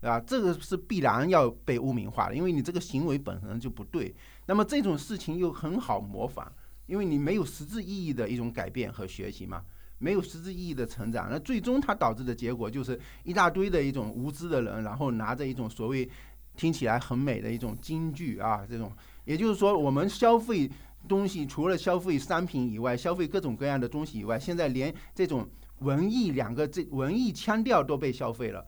[0.00, 0.18] 对吧？
[0.20, 4.12] 这个是必然要被污名化的，因为你这个行为本身就不对。
[4.48, 6.50] 那么这种事情又很好模仿，
[6.86, 9.62] 因为你没有实质意义的一种改变和学习嘛。
[9.98, 16.08] 没有实质意义的成长，那最终它导致的结果就是一大堆的一种无知的人，然后拿着一种所谓
[16.56, 18.90] 听起来很美的一种京剧啊，这种，
[19.24, 20.70] 也就是说，我们消费
[21.08, 25.46] 东西除了消费商品以外，消费各种各样的东西以外，现在连这种
[25.80, 28.64] 文艺两个这文艺腔调都被消费了，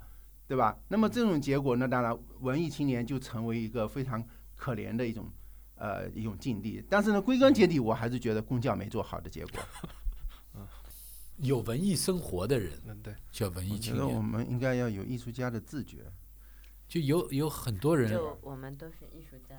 [0.49, 0.77] 对吧？
[0.89, 4.21] 那么这种结果呢，当然文艺青年就成为一个非常
[4.57, 5.29] 可怜的一种
[5.81, 6.85] 呃一种境地。
[6.89, 9.61] 但是呢，归根结底，我还是觉得工匠没做好的结果。
[11.39, 14.21] 有文艺生活的人，对，叫文艺青我觉得我。
[14.21, 16.05] 们应该要有艺术家的自觉。
[16.87, 19.57] 就有有很多人，就我们都是艺术家。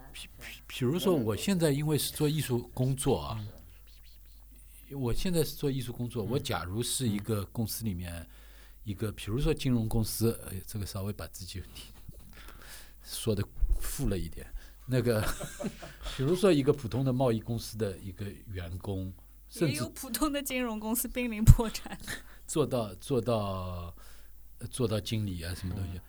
[0.67, 3.43] 比如说，我现在因为是做艺术工作啊，
[4.91, 6.23] 我现在是做艺术工作。
[6.23, 8.29] 我假如是一个公司里面
[8.83, 11.63] 一个，比如说金融公司，呃，这个稍微把自己
[13.01, 13.41] 说的
[13.79, 14.45] 富了一点。
[14.87, 15.21] 那个，
[16.17, 19.13] 比如说一个普通的贸易公司的一个员工，
[19.49, 21.97] 甚至也有普通的金融公司濒临破产。
[22.47, 23.95] 做到做到
[24.57, 26.01] 呃做到经理啊，什么东西。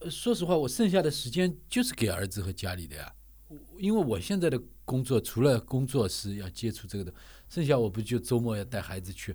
[0.00, 3.14] 呃，说实话，我剩下的时间就是给儿子和家里的呀。
[3.48, 7.14] 我因为我现在的工作，除了工作是要接触这个的，
[7.48, 9.34] 剩下我不就周末要带孩子去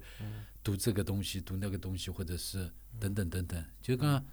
[0.62, 3.66] 读这个东西、读那个东西，或者是等等等等。
[3.82, 4.26] 就刚刚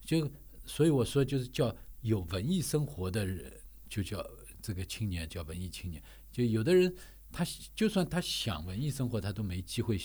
[0.00, 0.28] 就
[0.64, 1.74] 所以我说，就是叫
[2.04, 3.50] 有文艺生活的人，
[3.88, 4.24] 就叫
[4.60, 6.02] 这个青年叫文艺青年。
[6.30, 6.94] 就有的人
[7.32, 7.42] 他
[7.74, 9.98] 就算他想文艺生活，他都没机会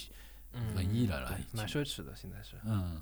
[0.76, 2.56] 文艺了啦，已经蛮奢侈的，现在是。
[2.64, 3.02] 嗯，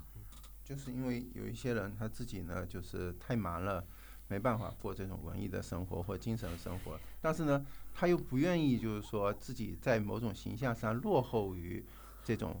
[0.64, 3.86] 就是因为有一些人他自己呢，就是太忙了，
[4.26, 11.84] 没办法过这种文艺的生活或精神的生活，但是呢，他又不愿意，就是说自己在某种形象上落后于
[12.24, 12.60] 这种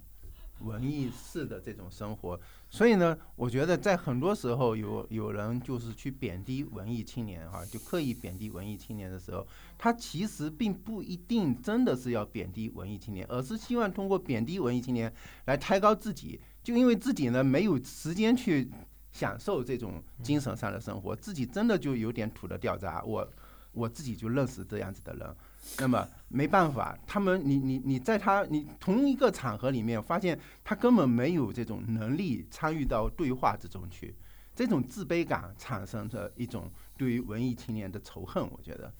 [0.60, 2.38] 文艺式的这种生活，
[2.68, 9.46] 所以呢，我觉得在很多时候有有人就是去贬低文艺青年哈、就刻意贬低文艺青年的时候，
[9.76, 15.12] 他其实并不一定真的是要贬低文艺青年，而是希望通过贬低文艺青年
[15.46, 18.70] 来抬高自己，就因为自己呢没有时间去
[19.12, 23.26] 享受这种精神上的生活，自己真的就有点土的掉渣，我
[23.72, 25.36] 我自己就认识这样子的人，
[25.78, 34.14] 那么没办法，他们你你你在他你同一个场合里面发现他根本没有这种能力参与到对话之中去，
[34.54, 38.92] 这种自卑感产生着一种对于文艺青年的仇恨，我觉得。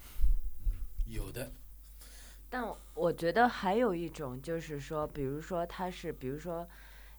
[1.10, 1.50] 有的，
[2.50, 6.68] 但我我觉得还有一种就是说，比如说他是，比如说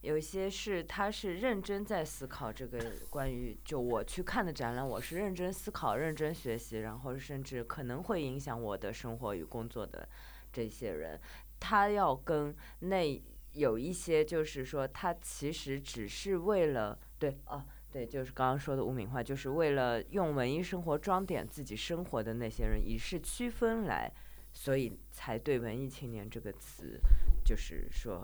[0.01, 2.79] 有一些是他是认真在思考这个
[3.09, 10.07] 关于就我去看的展览，我是认真思考、认真学习，然后甚至可能会影响我的生活与工作的
[10.51, 11.19] 这些人，
[11.59, 13.21] 他要跟那
[13.53, 17.63] 有一些就是说他其实只是为了对哦。
[17.91, 24.13] 对，就是刚刚说的污名化，就是为了用文艺生活装点自己生活的那些人，以示区分来，
[24.53, 27.01] 所以才对“文艺青年”这个词，
[27.43, 28.23] 就是说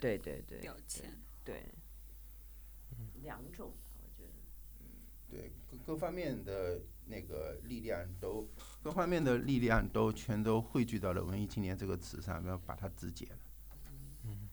[0.00, 1.12] 对对对标签。
[1.44, 1.62] 对，
[3.22, 4.30] 两种吧，我觉得。
[5.30, 8.48] 对各各方面的那个力量都，
[8.82, 13.38] 各方面的力量都全都汇聚到了文艺青年这个词上，然后把它肢解了。
[14.24, 14.48] 嗯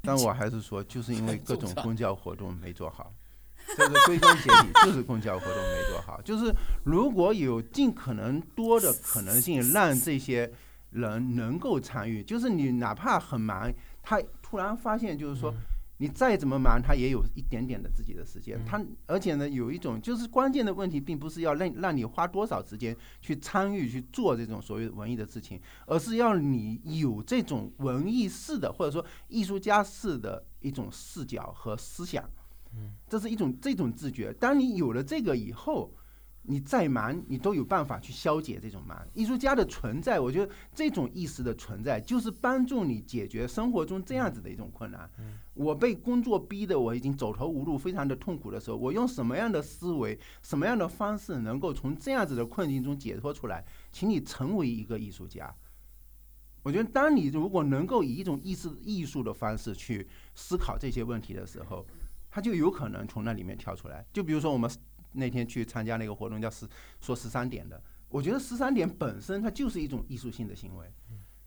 [0.00, 3.12] 但我还是说，就是因为各种 公交活动没做好，
[3.76, 6.22] 这个归根结底就是公交活动没做好。
[6.22, 10.50] 就是如果有尽可能多的可能性让这些
[10.90, 13.70] 人能够参与，就是你哪怕很忙，
[14.08, 15.52] 他突然发现就是说。
[16.00, 18.56] 你再怎么忙，他也有一点点的自己的时间。
[18.64, 32.22] 他而且呢，有一种就是关键的问题，并不是要让让你花多少时间去参与去做这种所谓文艺的事情，而是要你有这种文艺式的或者说艺术家式的一种视角和思想。
[33.08, 34.32] 这是一种这种自觉。
[34.34, 35.92] 当你有了这个以后。
[36.50, 39.06] 你再忙，你都有办法去消解这种忙。
[39.12, 45.10] 艺术家的存在，我觉得这种意识的存在，就是帮助你解决生活中这样子的一种困难。
[45.52, 53.62] 我被工作逼得我已经走投无路，非常的痛苦的时候，我用什么样的思维、什么样的方式，能够从这样子的困境中解脱出来？
[53.92, 55.54] 请你成为一个艺术家。
[56.62, 61.86] 我觉得，当你如果能够以一种意识艺术的方式去思考这些问题的时候，
[62.30, 64.02] 他就有可能从那里面跳出来。
[64.14, 64.70] 就比如说我们。
[65.12, 66.68] 那天去参加那个活动叫十
[67.00, 70.86] 说十三点的，我觉得十三点本身它就是一种艺术性的行为，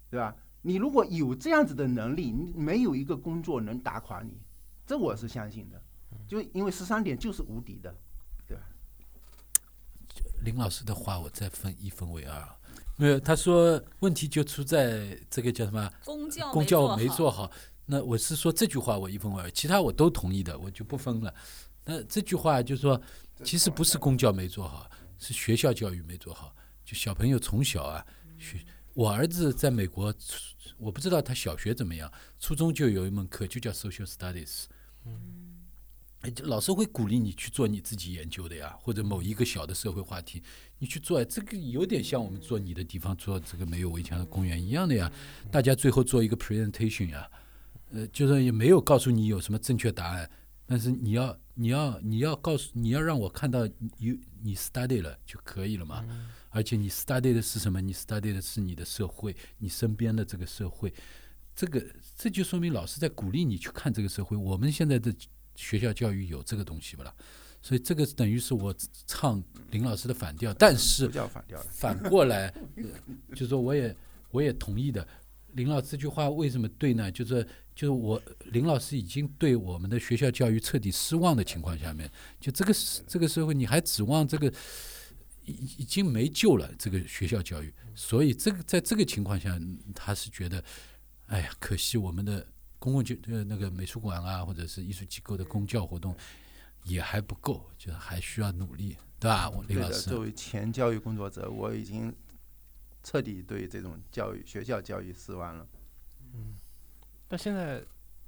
[0.09, 0.35] 对吧？
[0.63, 4.39] 你如果有这样子的能力，你没有一个工作能打垮你，
[4.85, 5.81] 这我是相信的，
[6.27, 7.95] 就因为十三点就是无敌的，
[8.47, 8.63] 对吧？
[10.43, 12.47] 林老师的话我再分一分为二，
[12.95, 17.49] 没有他说问题就出在这个叫什么公教公教没做好，
[17.85, 21.33] 那我是说这句话我一分为二，其他我都同意的，我就不分了。
[21.85, 23.01] 那这句话就是说。
[23.43, 26.55] 其实不是公教没做好，是学校教育没做好。
[26.85, 28.05] 就小朋友从小啊，
[28.37, 28.59] 学
[28.93, 30.13] 我儿子在美国，
[30.77, 34.65] 我不知道他小学怎么样，初中就有一门课就叫 Social Studies。
[35.05, 35.61] 嗯，
[36.43, 40.43] 老师会鼓励你去做你自己研究的呀，或者某一个小的社会话题，
[40.77, 41.23] 你去做。
[41.23, 45.11] 这个有点像我们做你的地方做这个没有围墙的公园一样的呀。
[45.49, 47.29] 大家最后做一个 presentation 呀，
[47.91, 50.29] 呃，就是也没有告诉你有什么正确答案，
[50.71, 51.37] 但是你要。
[51.53, 53.67] 你要你要告诉你要让我看到
[53.97, 56.03] 你你 study 了就可以了嘛？
[56.49, 57.79] 而且你 study 的是什么？
[57.79, 60.91] 你 study 的是你的社会，你身边的这个社会，
[61.53, 61.85] 这个
[62.17, 64.35] 这就说明老师在鼓励你去看这个社会。
[64.35, 65.13] 我们现在的
[65.53, 67.13] 学校教育有这个东西不啦？
[67.61, 68.73] 所以这个等于是我
[69.05, 71.11] 唱林老师的反调，但是
[71.69, 72.51] 反过来
[73.35, 73.95] 就是说我也
[74.31, 75.07] 我也同意的。
[75.53, 77.11] 林老师这句话为什么对呢？
[77.11, 82.09] 就是就是我林老师已经对我们的学校教育彻底失望的情况下面，
[82.39, 82.73] 就这个
[83.07, 84.51] 这个社会你还指望这个
[85.45, 89.59] 已已经没救了这个学校教育，所以这个在这个情况下，
[89.95, 90.63] 他是觉得，
[91.27, 92.45] 哎呀，可惜我们的
[92.79, 96.15] 公共就呃那个美术馆啊，或者是艺术机构的公教活动
[96.83, 99.51] 也还不够，就还需要努力，对吧？
[99.67, 102.13] 林老师，作为前教育工作者，我已经。
[103.03, 105.67] 彻底对这种教育、学校教育失望了。
[106.35, 106.53] 嗯，
[107.31, 107.81] 但现在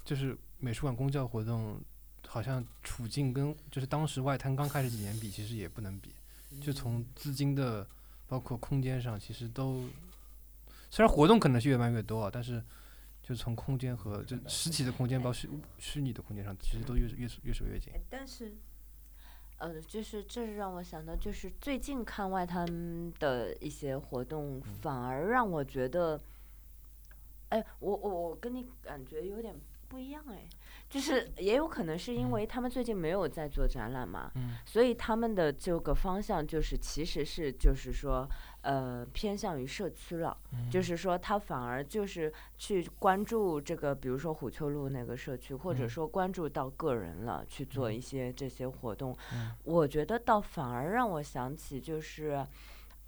[0.05, 1.77] 就是美术馆公教活动，
[2.25, 6.15] 好像处境跟就是当时外滩刚开始几年比，其实也不能比。
[6.61, 7.85] 就从资金的，
[8.27, 9.83] 包括空间上，其实都
[10.89, 12.63] 虽然活动可能是越办越多啊，但是
[13.21, 17.91] 就从空间和就实体的空间，包括虚虚拟的空间上，其实都越越越守越紧。
[18.09, 18.53] 但是。
[19.59, 26.19] 呃，就是这是让我想到，就是最近看外滩的一些活动，反而让我觉得，
[27.47, 28.67] 哎，我我我跟你
[29.03, 29.55] 感觉有点
[29.87, 30.47] 不一样哎。
[30.89, 34.31] 就是也有可能是因为他们最近没有在做展览嘛，
[34.63, 38.29] 所以他们的这个方向就是其实是就是说
[38.61, 40.37] 呃偏向于社区了，
[40.69, 49.17] 就是说他反而就是去关注这个，比如说虎丘路那个社区，或者说关注到个人了去做一些这些活动，
[49.63, 52.45] 我觉得倒反而让我想起就是。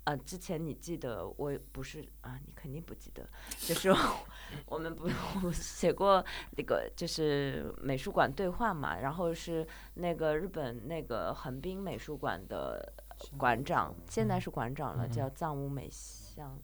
[0.05, 3.27] 啊，之前你记得我不是啊，你肯定不记得，
[3.59, 3.91] 就是
[4.67, 5.09] 我们不
[5.51, 6.23] 写过
[6.55, 12.93] 那个就是美术馆对话嘛，然后是那个日本那个横滨美术馆的
[13.35, 16.55] 馆长，现在是馆长了，叫藏屋美香，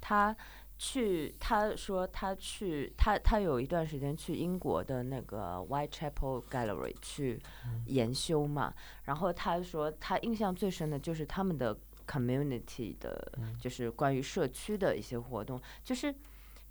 [0.00, 0.36] 他
[0.78, 7.42] 去他说他去他他有一段时间去英国的那个 Whitechapel Gallery 去
[7.86, 11.76] 研修嘛，然后他说他印象最深的就是他们的。
[12.12, 16.14] Community 的，就是关于社区的一些活动，就是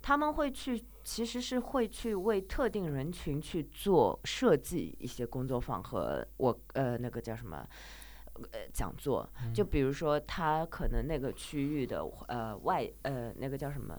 [0.00, 7.66] 他们会去，其实是会去为特定人群去做设计一些工作坊和我呃那个叫什么
[8.52, 13.98] 呃讲座，就比如说他可能那个区域的呃外呃那个叫什么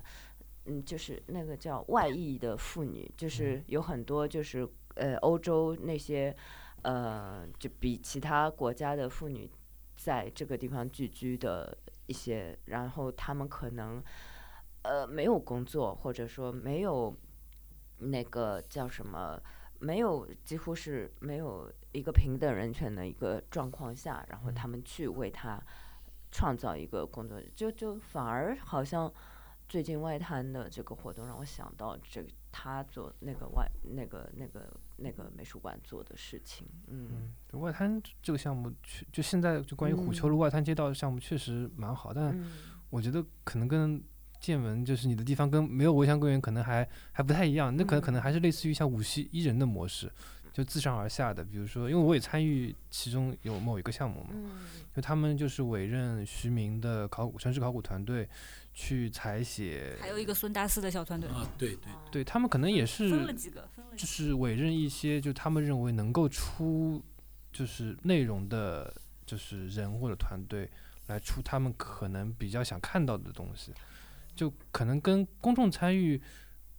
[0.65, 6.35] 嗯，就是那个叫外裔的妇女，就是有很多就是呃欧洲那些
[6.83, 9.49] 呃就比其他国家的妇女
[10.03, 11.77] 在这个地方聚居的
[12.07, 14.03] 一些，然后他们可能
[14.81, 17.15] 呃没有工作，或者说没有
[17.99, 19.41] 那个叫什么，
[19.79, 25.57] 没有几乎是没有一个平等人权的一个状况下，然后他们去为他
[26.33, 29.09] 创造一个工作，就就反而好像
[29.69, 37.33] 最近外滩的这个活动让我想到这个他做那个外那个那个那个美术馆做的事情，嗯。
[37.51, 42.51] 就外滩这个项目，确就现在就关于虎丘路外滩街道的项目确实蛮好，但嗯。
[42.91, 44.01] 我觉得可能跟
[44.39, 50.11] 见闻就是你的地方跟没有围墙公园可能还还不太一样，那可能可能还是类似于像五溪一人的模式，
[50.51, 54.51] 就自上而下的，比如说，因为我也参与其中有某一个项目嘛，嗯。
[54.93, 58.29] 就他们就是委任徐明的考古城市考古团队
[58.73, 61.29] 去采写，还有一个孙大四的小团队。
[61.29, 62.23] 啊，对对对。
[62.23, 67.01] 他们可能也是分了几个分了就是委任一些就他们认为能够出
[67.51, 68.93] 就是内容的，
[69.25, 70.69] 就是人或者团队
[71.07, 73.71] 来出他们可能比较想看到的东西，
[74.35, 76.19] 就可能跟公众参与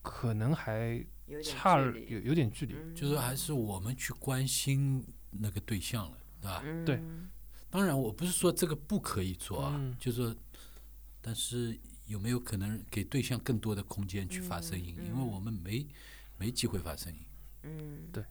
[0.02, 1.04] 可能还
[1.42, 6.62] 差有有点距离，就是还是我们去关心那个对象了，对吧？
[6.84, 6.96] 对。
[6.96, 7.30] 嗯
[7.70, 9.96] 当然，我不是说这个不可以做啊，嗯。
[9.98, 10.36] 就是说，
[11.26, 14.94] 但是有没有可能给对象更多的空间去发声音？
[15.06, 15.86] 因为我们没
[16.36, 17.18] 没机会发声音。
[17.62, 18.22] 嗯，对，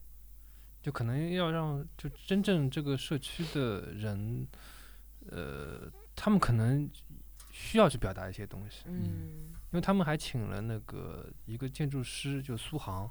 [0.80, 4.48] 就可能要让就真正这个社区的人，
[5.32, 6.88] 呃，他们可能
[7.52, 13.10] 需要去表达一些东西，嗯，因为他们还请了那个一个建筑师，就苏杭，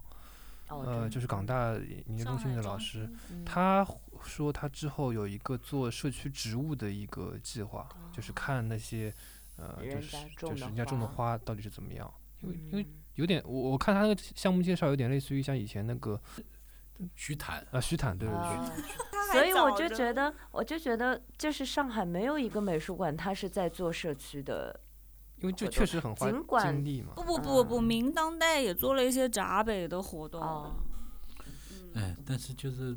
[0.69, 1.73] 呃，就是港大
[2.07, 3.45] 研究中心的老师，嗯。
[3.45, 3.85] 他
[4.23, 9.13] 说他之后有一个做社区植物的一个计划，就是看那些
[9.57, 16.21] 呃，就人是家种的就是人家种的花花到底是怎么样，因为因为嗯有点我我看他那个项目介绍有点类似于像以前那个
[17.15, 18.41] 徐坦啊，徐坦对对对。
[18.41, 18.73] 啊
[19.33, 24.79] 所以我就觉得，我就觉得，就是上海没有一个美术馆，它是在做社区的
[25.39, 26.31] 因为这确实很花
[26.63, 27.15] 精力嘛。
[27.17, 30.43] 不不不不，明当代也做了一些闸北的活动。
[30.43, 32.95] 嗯哎，但是就是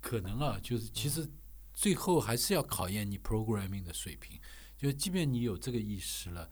[0.00, 1.28] 可能啊，就是其实
[1.74, 4.40] 最后还是要考验你 programming 的水平。
[4.84, 6.50] 就即便你有这个意识了，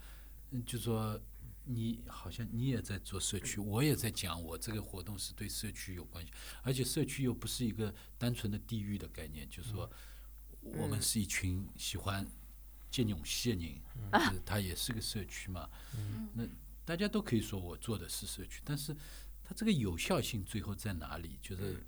[0.52, 1.20] 嗯，就说
[1.64, 9.90] 你好像你也在做社区，我也在讲我这个活动是对社区有关系，而且社区又不是一个单纯的地域的概念，就是说
[10.62, 12.26] 我们嗯是一群喜欢
[12.90, 13.80] 见勇气的人，
[14.12, 15.68] 就是它也是个社区嘛。
[16.32, 16.48] 那
[16.86, 18.96] 大家都可以说我做的是社区，但是
[19.44, 21.38] 它这个有效性最后在哪里？
[21.42, 21.84] 就是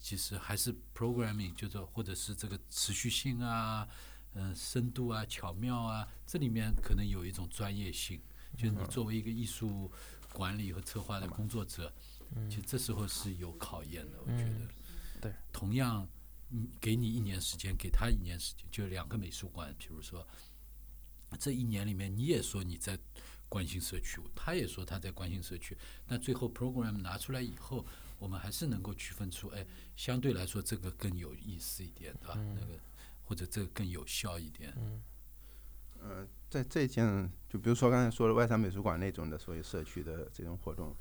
[0.00, 3.88] 其实还是 programming，就是或者是这个持续性啊，
[4.34, 8.20] 嗯、深度啊、巧妙啊，这里面可能有一种专业性。
[8.56, 9.90] 就是你作为一个艺术
[10.30, 11.90] 管理和策划的工作者，
[12.50, 14.68] 其实这时候是有考验的，我觉得。
[15.22, 16.06] 对，同样，
[16.50, 20.26] 嗯，给你一年时间，给他一年时间，就两个美术馆，比如说，
[21.38, 22.98] 这一年里面你也说你在
[23.48, 25.74] 关心社区，他也说他在关心社区，
[26.06, 27.86] 但最后 program 拿出来以后，
[28.18, 29.64] 我们还是能够区分出，哎，
[29.96, 32.34] 相对来说这个更有意思一点，对吧？
[32.54, 32.78] 那个
[33.24, 34.72] 或者这个更有效一点。
[34.76, 35.02] 嗯
[36.04, 40.92] 呃，在这件，就比如说刚才说的外滩美术馆那种的所有社区的这种活动，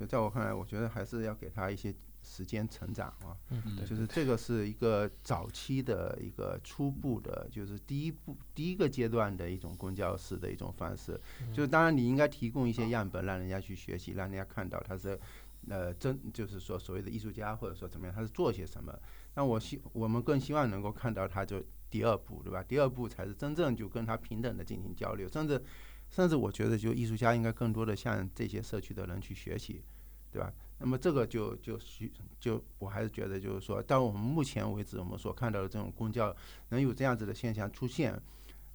[0.00, 3.36] 就在我看来，我觉得还是要给他一些时间成长啊。
[3.50, 11.20] 嗯对就是这个是一个早期的一个初步的，就是第一步第一个阶段的一种公交式的一种方式。
[11.52, 15.20] 就是当然你应该提供一些样本，让人家去学习，让人家看到他是。
[15.68, 18.96] 呃，真就是说所谓的艺术家，或者说怎么样，他是做些什么？
[19.36, 22.62] 那我希我们更希望能够看到他就第二步，对吧？
[22.64, 25.62] 第二步才是真正就跟他平等的进行交流，甚至
[26.10, 29.84] 甚至我觉得就艺术家应该更多的向这些社区的人去学习，
[30.32, 30.52] 对吧？
[30.78, 36.34] 那么这个就就需就我还是觉得就是说，到我们目前为止我们所看到的这种公教
[36.70, 38.20] 能有这样子的现象出现，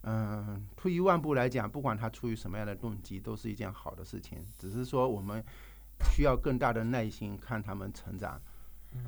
[0.04, 4.38] 嗯，退一万步来讲，不管他出于什么样的动机，都是一件好的事情。
[4.58, 5.44] 只是说我们
[6.12, 8.42] 需要更大的耐心看他们成长，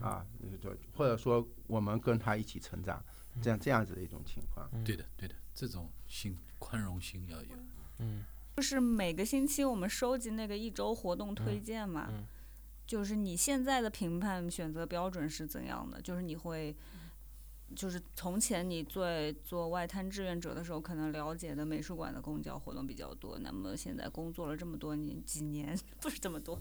[0.02, 0.26] 啊，
[0.62, 3.04] 就或者说我们跟他一起成长，
[3.42, 4.70] 这样这样子的一种情况。
[4.84, 7.50] 对的，对的，这种心宽容心要有。
[8.00, 8.24] 嗯，
[8.58, 12.26] 就是每个星期我们收集那个一周活动推荐嘛，嗯
[12.86, 16.02] 就是你现在的评判选择标准是怎样的？
[16.02, 16.76] 就是你会，
[17.74, 19.08] 就是从前你做
[19.42, 23.40] 做外滩志愿者的时候，可能了解的美术馆的公交活动比较多。
[23.40, 26.60] 那么现在工作了这么多年，几年 不是这么多，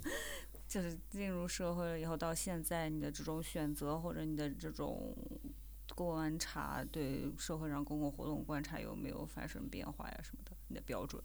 [0.73, 5.15] 就是进入社会了以后，到现在你的这种选择或者你的这种
[5.95, 10.53] 观察，对社会上公共活动观察有没有发生变化呀什么的？
[10.69, 11.23] 你的标准？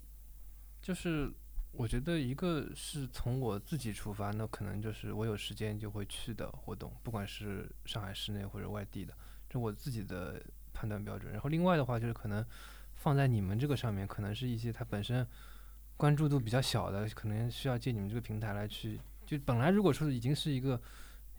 [0.81, 1.31] 就是
[1.71, 9.13] 我觉得一个是从我自己出发，那可能就是我有时间就会去的活动，不管是上海市内或者外地的，
[9.49, 10.43] 这我自己的
[10.73, 11.31] 判断标准。
[11.31, 12.45] 然后另外的话就是可能
[12.95, 15.25] 放在你们这个上面，可能是一些它本身
[15.95, 18.99] 关注度比较小的，可能需要借你们这个平台来去。
[19.27, 20.81] 就本来如果说已经是一个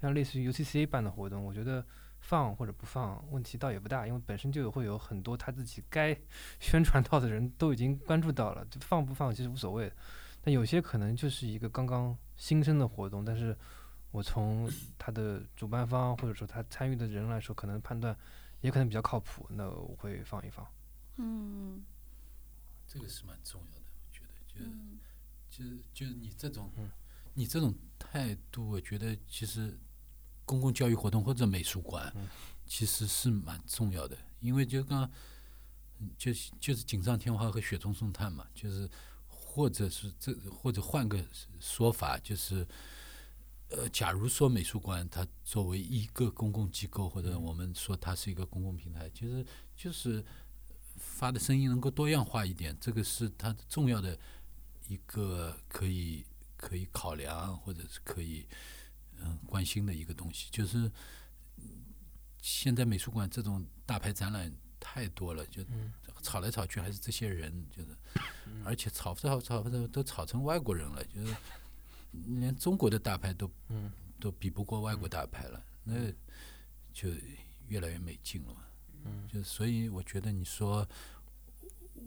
[0.00, 1.84] 像类似于 UCCA 办的活动，我觉得
[2.20, 6.16] 放或者不放问题倒也不大，因为本身就有会有很多他自己该
[6.60, 9.90] 宣传到的人都已经关注到了，就放不放其实无所谓。
[10.42, 13.56] 但有些可能就是一个刚刚新生的活动，但是
[14.10, 18.16] 我从他的主办方或者说他参与的人来说，可能判断
[18.60, 20.66] 也可能比较靠谱，那我会放一放。
[21.16, 21.82] 嗯，
[22.86, 24.24] 这个是蛮重要的，我觉
[24.60, 24.70] 得，
[25.50, 26.70] 就是就就是你这种。
[27.38, 29.78] 你这种态度，我觉得其实
[30.44, 32.12] 公共教育活动或者美术馆，
[32.66, 34.18] 其实是蛮重要的。
[34.40, 35.08] 因为就刚，
[36.16, 38.90] 就就是锦上添花和雪中送炭嘛，就是
[39.28, 41.24] 或者是这或者换个
[41.60, 42.66] 说法，就是
[43.68, 49.46] 呃，假如说美术馆它作为一个公共机构，或者我们说它是一个公共平台，其实
[49.76, 50.24] 就是
[50.96, 54.18] 发的声音能够多样化一点，这个是它重要的
[54.88, 56.26] 一个可以。
[56.58, 58.44] 可以考量或者是可以
[59.16, 60.90] 嗯关心的一个东西，就是
[62.42, 65.62] 现在美术馆这种大牌展览太多了，就
[66.22, 67.96] 吵来吵去还是这些人，就是
[68.64, 71.34] 而且吵吵吵吵都吵成外国人了，就是
[72.10, 73.50] 连中国的大牌都
[74.20, 75.94] 都比不过外国大牌了，那
[76.92, 77.08] 就
[77.68, 78.54] 越来越没劲了。
[79.32, 80.86] 就所以我觉得你说。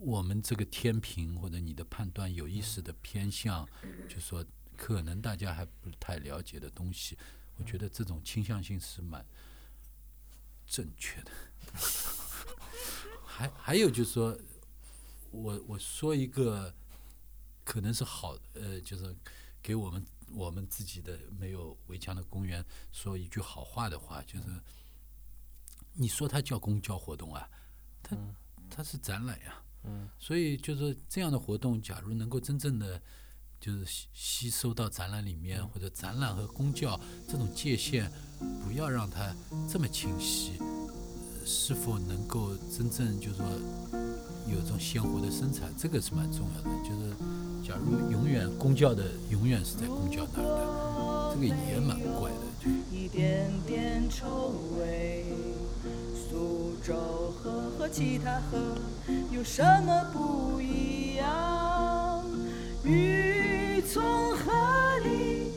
[0.04, 3.70] 我们这个天平或者你的判断有意识的偏向，
[4.10, 4.44] 就说
[4.76, 7.16] 可能大家还不太了解的东西，
[7.58, 9.24] 我觉得这种倾向性是蛮
[10.66, 11.32] 正确的。
[13.24, 14.36] 还还有就是说，
[15.30, 16.74] 我我说一个
[17.64, 19.16] 可能是好呃，就是
[19.62, 24.46] 给我们我们自己的没有围墙的公园说一句好话的话，就是
[25.94, 27.48] 你说它叫公交活动啊，
[28.02, 28.18] 它
[28.68, 29.64] 它是展览呀。
[29.84, 33.02] 嗯，所以就是这样的活动，假如能够真正的
[33.60, 38.12] 就是吸吸收到展览里面，或者展览和公教这种界限，
[38.64, 39.36] 不要让它
[39.68, 40.54] 这么清晰，
[41.46, 43.46] 是否能够真正就是说
[44.48, 46.70] 有一种鲜活的生产，这个是蛮重要的。
[46.84, 47.14] 就是
[47.68, 52.42] 假如永远公教的永远是在公教那儿的，这个也蛮怪的。
[52.92, 55.26] 一点点臭味。
[56.32, 56.94] 苏州
[57.44, 58.58] 河和其他河
[59.32, 62.24] 有什么不一样？
[62.86, 64.02] 雨从
[64.38, 64.50] 河
[65.04, 65.52] 里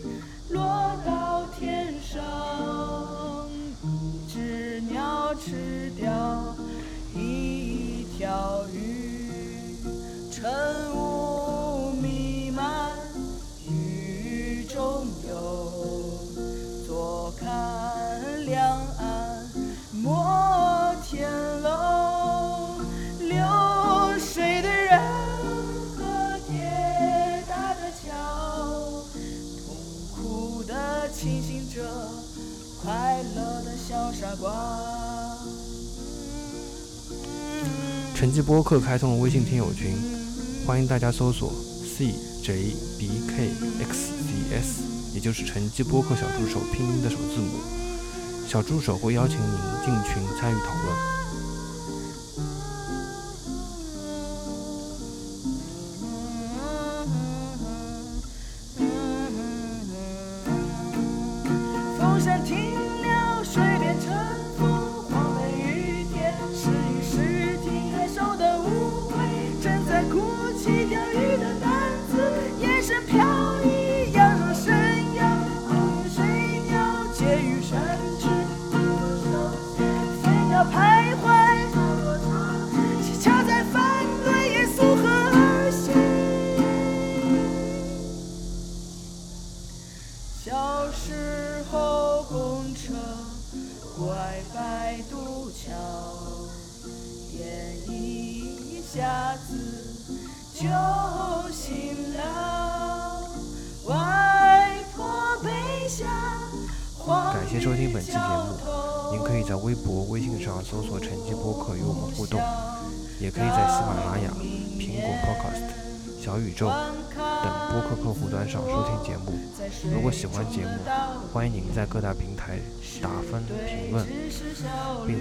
[0.51, 0.60] 落
[1.06, 2.20] 到天上，
[3.84, 6.56] 一只鸟吃掉
[7.14, 9.76] 一条鱼，
[10.32, 10.42] 晨
[10.92, 11.14] 雾
[38.24, 39.94] 成绩播客开通了微信听友群，
[40.66, 41.52] 欢迎大家搜索
[41.84, 43.51] C J B K
[43.84, 47.51] X D S，也就是成绩播客小助手拼音的首字母。
[48.48, 51.14] 小助手会邀请您进群参与讨论。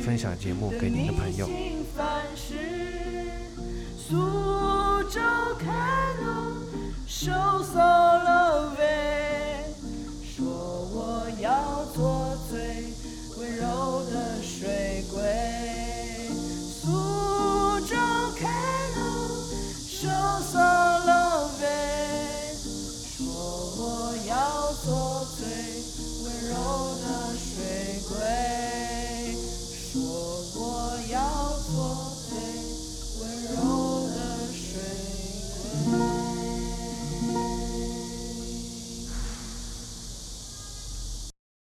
[0.03, 1.47] 分享节目给您的朋友。